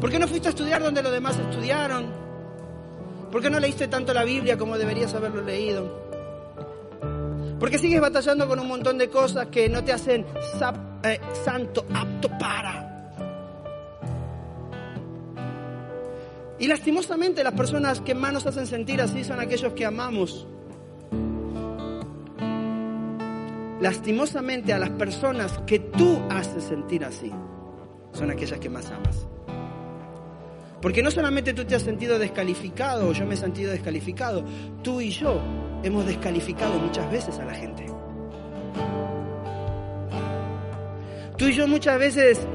¿Por 0.05 0.11
qué 0.11 0.19
no 0.19 0.29
fuiste 0.29 0.49
a 0.49 0.51
estudiar 0.51 0.83
donde 0.83 1.03
los 1.03 1.11
demás 1.11 1.39
estudiaron? 1.39 2.05
¿Por 3.33 3.41
qué 3.41 3.49
no 3.49 3.59
leíste 3.59 3.89
tanto 3.89 4.13
la 4.13 4.23
Biblia 4.23 4.59
como 4.59 4.77
deberías 4.77 5.15
haberlo 5.15 5.41
leído? 5.41 5.99
¿Por 7.59 7.71
qué 7.71 7.79
sigues 7.79 8.03
batallando 8.03 8.47
con 8.47 8.61
un 8.61 8.69
montón 8.69 8.99
de 8.99 9.09
cosas 9.09 9.47
que 9.47 9.67
no 9.71 9.83
te 9.83 9.95
hacen 9.95 10.27
eh, 11.05 11.21
santo, 11.43 11.87
apto 11.95 12.29
para? 12.39 13.15
Y 16.59 16.67
lastimosamente 16.67 17.43
las 17.43 17.55
personas 17.55 18.03
que 18.03 18.15
más 18.15 18.35
nos 18.35 18.45
hacen 18.45 18.67
sentir 18.67 19.01
así 19.01 19.25
son 19.25 19.41
aquellos 19.41 19.73
que 19.73 19.87
amamos. 19.87 20.47
Lastimosamente 23.81 24.75
a 24.75 24.79
las 24.79 24.91
personas 24.91 25.59
que 25.67 25.79
tú 25.79 26.21
haces 26.29 26.63
sentir 26.63 27.07
así 27.07 27.33
son 28.13 28.31
aquellas 28.31 28.61
que 28.61 28.69
más 28.69 28.91
amas. 28.91 29.27
Porque 30.85 31.03
no 31.03 31.11
solamente 31.11 31.55
tú 31.55 31.65
te 31.65 31.75
has 31.75 31.83
sentido 31.83 32.19
descalificado 32.19 33.09
o 33.09 33.13
yo 33.15 33.25
me 33.25 33.33
he 33.33 33.39
sentido 33.39 33.73
descalificado, 33.73 34.45
tú 34.83 35.01
y 35.01 35.09
yo 35.09 35.41
hemos 35.83 36.05
descalificado 36.05 36.79
muchas 36.79 37.11
veces 37.11 37.39
a 37.39 37.47
la 37.47 37.55
gente. 37.55 37.87
Tú 41.39 41.47
y 41.47 41.55
yo 41.55 41.67
muchas 41.67 41.99
veces 41.99 42.47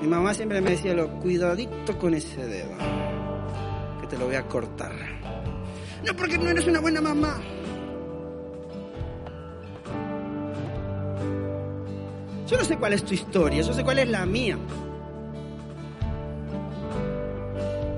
mi 0.00 0.06
mamá 0.06 0.32
siempre 0.32 0.60
me 0.60 0.70
decía, 0.70 0.94
lo 0.94 1.08
cuidadito 1.18 1.98
con 1.98 2.14
ese 2.14 2.46
dedo, 2.46 2.70
que 4.00 4.06
te 4.06 4.16
lo 4.16 4.26
voy 4.26 4.36
a 4.36 4.46
cortar. 4.46 4.92
No, 6.06 6.14
porque 6.14 6.38
no 6.38 6.48
eres 6.50 6.68
una 6.68 6.78
buena 6.78 7.00
mamá. 7.00 7.42
Yo 12.48 12.56
no 12.56 12.64
sé 12.64 12.78
cuál 12.78 12.94
es 12.94 13.04
tu 13.04 13.12
historia, 13.12 13.60
yo 13.60 13.74
sé 13.74 13.84
cuál 13.84 13.98
es 13.98 14.08
la 14.08 14.24
mía. 14.24 14.56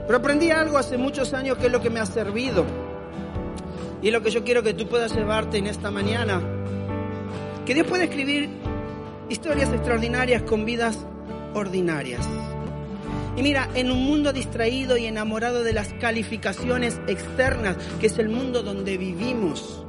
Pero 0.06 0.18
aprendí 0.18 0.50
algo 0.50 0.76
hace 0.76 0.98
muchos 0.98 1.32
años 1.34 1.56
que 1.56 1.66
es 1.66 1.72
lo 1.72 1.80
que 1.80 1.88
me 1.88 2.00
ha 2.00 2.06
servido. 2.06 2.64
Y 4.02 4.08
es 4.08 4.12
lo 4.12 4.22
que 4.22 4.30
yo 4.30 4.42
quiero 4.42 4.64
que 4.64 4.74
tú 4.74 4.88
puedas 4.88 5.14
llevarte 5.14 5.58
en 5.58 5.68
esta 5.68 5.92
mañana. 5.92 6.40
Que 7.64 7.74
Dios 7.74 7.86
puede 7.86 8.04
escribir 8.04 8.48
historias 9.28 9.72
extraordinarias 9.72 10.42
con 10.42 10.64
vidas 10.64 10.98
ordinarias. 11.54 12.26
Y 13.36 13.42
mira, 13.42 13.68
en 13.74 13.92
un 13.92 14.04
mundo 14.04 14.32
distraído 14.32 14.96
y 14.96 15.06
enamorado 15.06 15.62
de 15.62 15.72
las 15.72 15.92
calificaciones 15.94 17.00
externas, 17.06 17.76
que 18.00 18.08
es 18.08 18.18
el 18.18 18.28
mundo 18.28 18.64
donde 18.64 18.98
vivimos, 18.98 19.84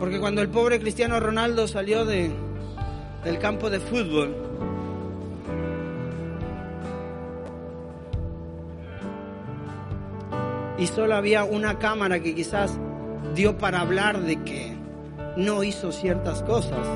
Porque 0.00 0.18
cuando 0.18 0.40
el 0.40 0.48
pobre 0.48 0.80
Cristiano 0.80 1.20
Ronaldo 1.20 1.68
salió 1.68 2.06
de, 2.06 2.30
del 3.22 3.38
campo 3.38 3.68
de 3.68 3.78
fútbol, 3.78 4.34
y 10.78 10.86
solo 10.86 11.14
había 11.14 11.44
una 11.44 11.78
cámara 11.78 12.20
que 12.20 12.34
quizás 12.34 12.78
dio 13.34 13.58
para 13.58 13.82
hablar 13.82 14.22
de 14.22 14.42
que 14.42 14.72
no 15.36 15.62
hizo 15.62 15.92
ciertas 15.92 16.42
cosas. 16.44 16.86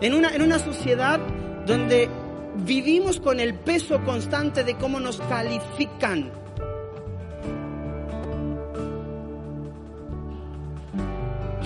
En 0.00 0.14
una, 0.14 0.32
en 0.32 0.42
una 0.42 0.60
sociedad 0.60 1.18
donde 1.66 2.08
vivimos 2.64 3.18
con 3.18 3.40
el 3.40 3.54
peso 3.54 4.00
constante 4.04 4.62
de 4.62 4.76
cómo 4.76 5.00
nos 5.00 5.20
califican. 5.22 6.30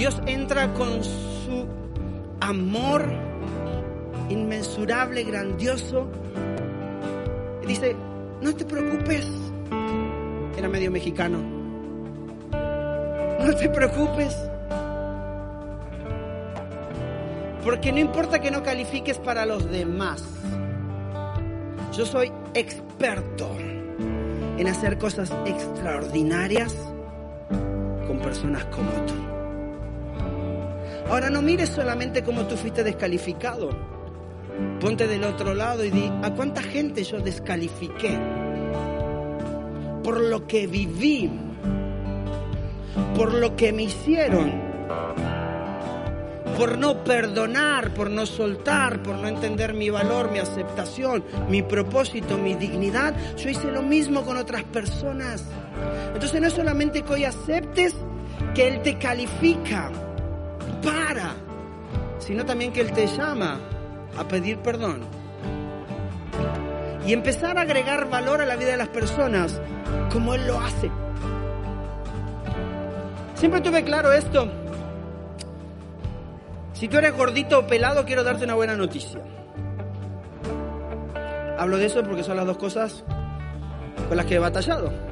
Dios 0.03 0.21
entra 0.27 0.75
con 0.75 1.05
su 1.05 1.65
amor 2.41 3.05
inmensurable, 4.31 5.23
grandioso, 5.23 6.09
y 7.63 7.67
dice, 7.69 7.95
no 8.41 8.53
te 8.53 8.65
preocupes, 8.65 9.25
era 10.59 10.69
medio 10.69 10.91
mexicano, 10.91 11.39
no 12.51 13.55
te 13.55 13.69
preocupes, 13.69 14.37
porque 17.63 17.93
no 17.93 18.01
importa 18.01 18.41
que 18.41 18.51
no 18.51 18.65
califiques 18.65 19.19
para 19.19 19.47
los 19.47 19.71
demás, 19.71 20.25
yo 21.93 22.05
soy 22.07 22.33
experto 22.55 23.49
en 24.59 24.67
hacer 24.67 24.99
cosas 24.99 25.33
extraordinarias 25.47 26.75
con 28.09 28.19
personas 28.19 28.65
como 28.65 28.91
tú. 29.07 29.32
Ahora 31.09 31.31
no 31.31 31.43
mires 31.43 31.69
solamente 31.69 32.23
cómo 32.23 32.47
tú 32.47 32.57
fuiste 32.57 32.85
descalificado. 32.85 33.71
Ponte 34.81 35.07
del 35.07 35.25
otro 35.25 35.55
lado 35.55 35.85
y 35.85 35.91
di, 35.91 36.11
¿a 36.23 36.31
cuánta 36.35 36.63
gente 36.63 37.05
yo 37.05 37.21
descalifiqué? 37.21 38.19
Por 40.03 40.21
lo 40.21 40.47
que 40.47 40.67
viví, 40.67 41.31
por 43.15 43.33
lo 43.33 43.57
que 43.57 43.73
me 43.73 43.85
hicieron, 43.85 44.73
por 46.57 46.79
no 46.79 47.03
perdonar, 47.05 47.95
por 47.95 48.11
no 48.11 48.27
soltar, 48.27 49.03
por 49.03 49.17
no 49.17 49.29
entender 49.29 49.75
mi 49.75 49.91
valor, 49.91 50.31
mi 50.31 50.39
aceptación, 50.39 51.25
mi 51.49 51.63
propósito, 51.63 52.39
mi 52.39 52.55
dignidad. 52.55 53.15
Yo 53.37 53.49
hice 53.49 53.71
lo 53.71 53.83
mismo 53.83 54.23
con 54.23 54.37
otras 54.37 54.65
personas. 54.65 55.45
Entonces 56.15 56.41
no 56.41 56.47
es 56.47 56.53
solamente 56.53 57.03
que 57.03 57.13
hoy 57.13 57.25
aceptes 57.25 57.95
que 58.55 58.69
Él 58.69 58.83
te 58.83 58.99
califica, 58.99 59.91
para, 60.83 61.35
sino 62.19 62.45
también 62.45 62.73
que 62.73 62.81
Él 62.81 62.93
te 62.93 63.07
llama 63.07 63.59
a 64.17 64.29
pedir 64.29 64.59
perdón. 64.59 65.01
Y 67.07 67.13
empezar 67.13 67.59
a 67.59 67.63
agregar 67.63 68.09
valor 68.09 68.41
a 68.43 68.47
la 68.47 68.57
vida 68.57 68.71
de 68.71 68.77
las 68.77 68.89
personas 68.89 69.61
como 70.13 70.35
Él 70.35 70.47
lo 70.47 70.61
hace. 70.61 70.91
Siempre 73.35 73.61
tuve 73.61 73.83
claro 73.83 74.13
esto. 74.13 74.49
Si 76.75 76.89
tú 76.89 76.99
eres 76.99 77.17
gordito 77.17 77.61
o 77.61 77.67
pelado, 77.67 78.05
quiero 78.05 78.23
darte 78.23 78.45
una 78.45 78.55
buena 78.55 78.77
noticia. 78.77 79.21
Hablo 81.59 81.79
de 81.79 81.87
eso 81.87 82.03
porque 82.03 82.25
son 82.25 82.37
las 82.37 82.47
dos 82.47 82.57
cosas 82.57 83.05
con 84.09 84.17
las 84.17 84.27
que 84.27 84.37
he 84.37 84.39
batallado. 84.39 85.12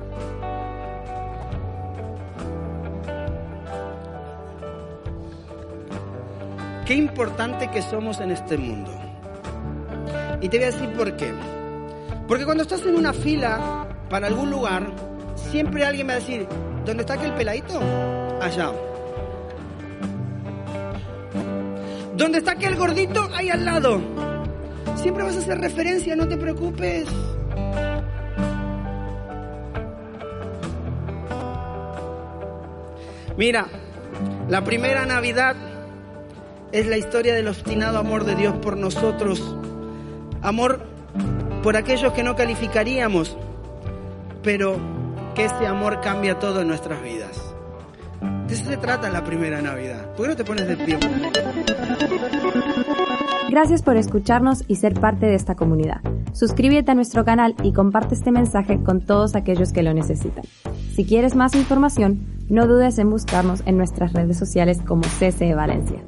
Qué 6.91 6.97
importante 6.97 7.70
que 7.70 7.82
somos 7.82 8.18
en 8.18 8.32
este 8.32 8.59
mundo. 8.59 8.91
Y 10.41 10.49
te 10.49 10.57
voy 10.57 10.64
a 10.64 10.70
decir 10.72 10.93
por 10.95 11.16
qué. 11.16 11.32
Porque 12.26 12.45
cuando 12.45 12.64
estás 12.64 12.82
en 12.82 12.97
una 12.97 13.12
fila 13.12 13.86
para 14.09 14.26
algún 14.26 14.51
lugar, 14.51 14.91
siempre 15.36 15.84
alguien 15.84 16.09
va 16.09 16.14
a 16.14 16.16
decir, 16.16 16.49
¿dónde 16.84 17.03
está 17.03 17.14
aquel 17.14 17.32
peladito? 17.34 17.80
Allá. 18.41 18.72
¿Dónde 22.16 22.38
está 22.38 22.51
aquel 22.51 22.74
gordito? 22.74 23.28
Ahí 23.36 23.51
al 23.51 23.64
lado. 23.64 24.01
Siempre 24.97 25.22
vas 25.22 25.36
a 25.36 25.38
hacer 25.38 25.61
referencia, 25.61 26.16
no 26.16 26.26
te 26.26 26.36
preocupes. 26.36 27.07
Mira, 33.36 33.68
la 34.49 34.64
primera 34.64 35.07
Navidad 35.07 35.69
es 36.72 36.86
la 36.86 36.96
historia 36.96 37.34
del 37.34 37.48
obstinado 37.48 37.98
amor 37.98 38.24
de 38.24 38.36
Dios 38.36 38.54
por 38.62 38.76
nosotros. 38.76 39.56
Amor 40.42 40.80
por 41.62 41.76
aquellos 41.76 42.12
que 42.12 42.22
no 42.22 42.36
calificaríamos, 42.36 43.36
pero 44.42 44.76
que 45.34 45.44
ese 45.46 45.66
amor 45.66 46.00
cambia 46.00 46.38
todo 46.38 46.62
en 46.62 46.68
nuestras 46.68 47.02
vidas. 47.02 47.54
De 48.46 48.54
eso 48.54 48.64
se 48.66 48.76
trata 48.76 49.10
la 49.10 49.24
primera 49.24 49.60
Navidad. 49.60 50.14
¿Por 50.14 50.26
qué 50.26 50.28
no 50.28 50.36
te 50.36 50.44
pones 50.44 50.68
de 50.68 50.76
pie? 50.76 50.98
Gracias 53.50 53.82
por 53.82 53.96
escucharnos 53.96 54.64
y 54.68 54.76
ser 54.76 54.94
parte 54.94 55.26
de 55.26 55.34
esta 55.34 55.56
comunidad. 55.56 56.00
Suscríbete 56.32 56.92
a 56.92 56.94
nuestro 56.94 57.24
canal 57.24 57.56
y 57.64 57.72
comparte 57.72 58.14
este 58.14 58.30
mensaje 58.30 58.80
con 58.82 59.00
todos 59.00 59.34
aquellos 59.34 59.72
que 59.72 59.82
lo 59.82 59.92
necesitan. 59.92 60.44
Si 60.94 61.04
quieres 61.04 61.34
más 61.34 61.54
información, 61.54 62.26
no 62.48 62.66
dudes 62.66 62.98
en 62.98 63.10
buscarnos 63.10 63.62
en 63.66 63.76
nuestras 63.76 64.12
redes 64.12 64.38
sociales 64.38 64.78
como 64.86 65.02
CCE 65.02 65.54
Valencia. 65.54 66.00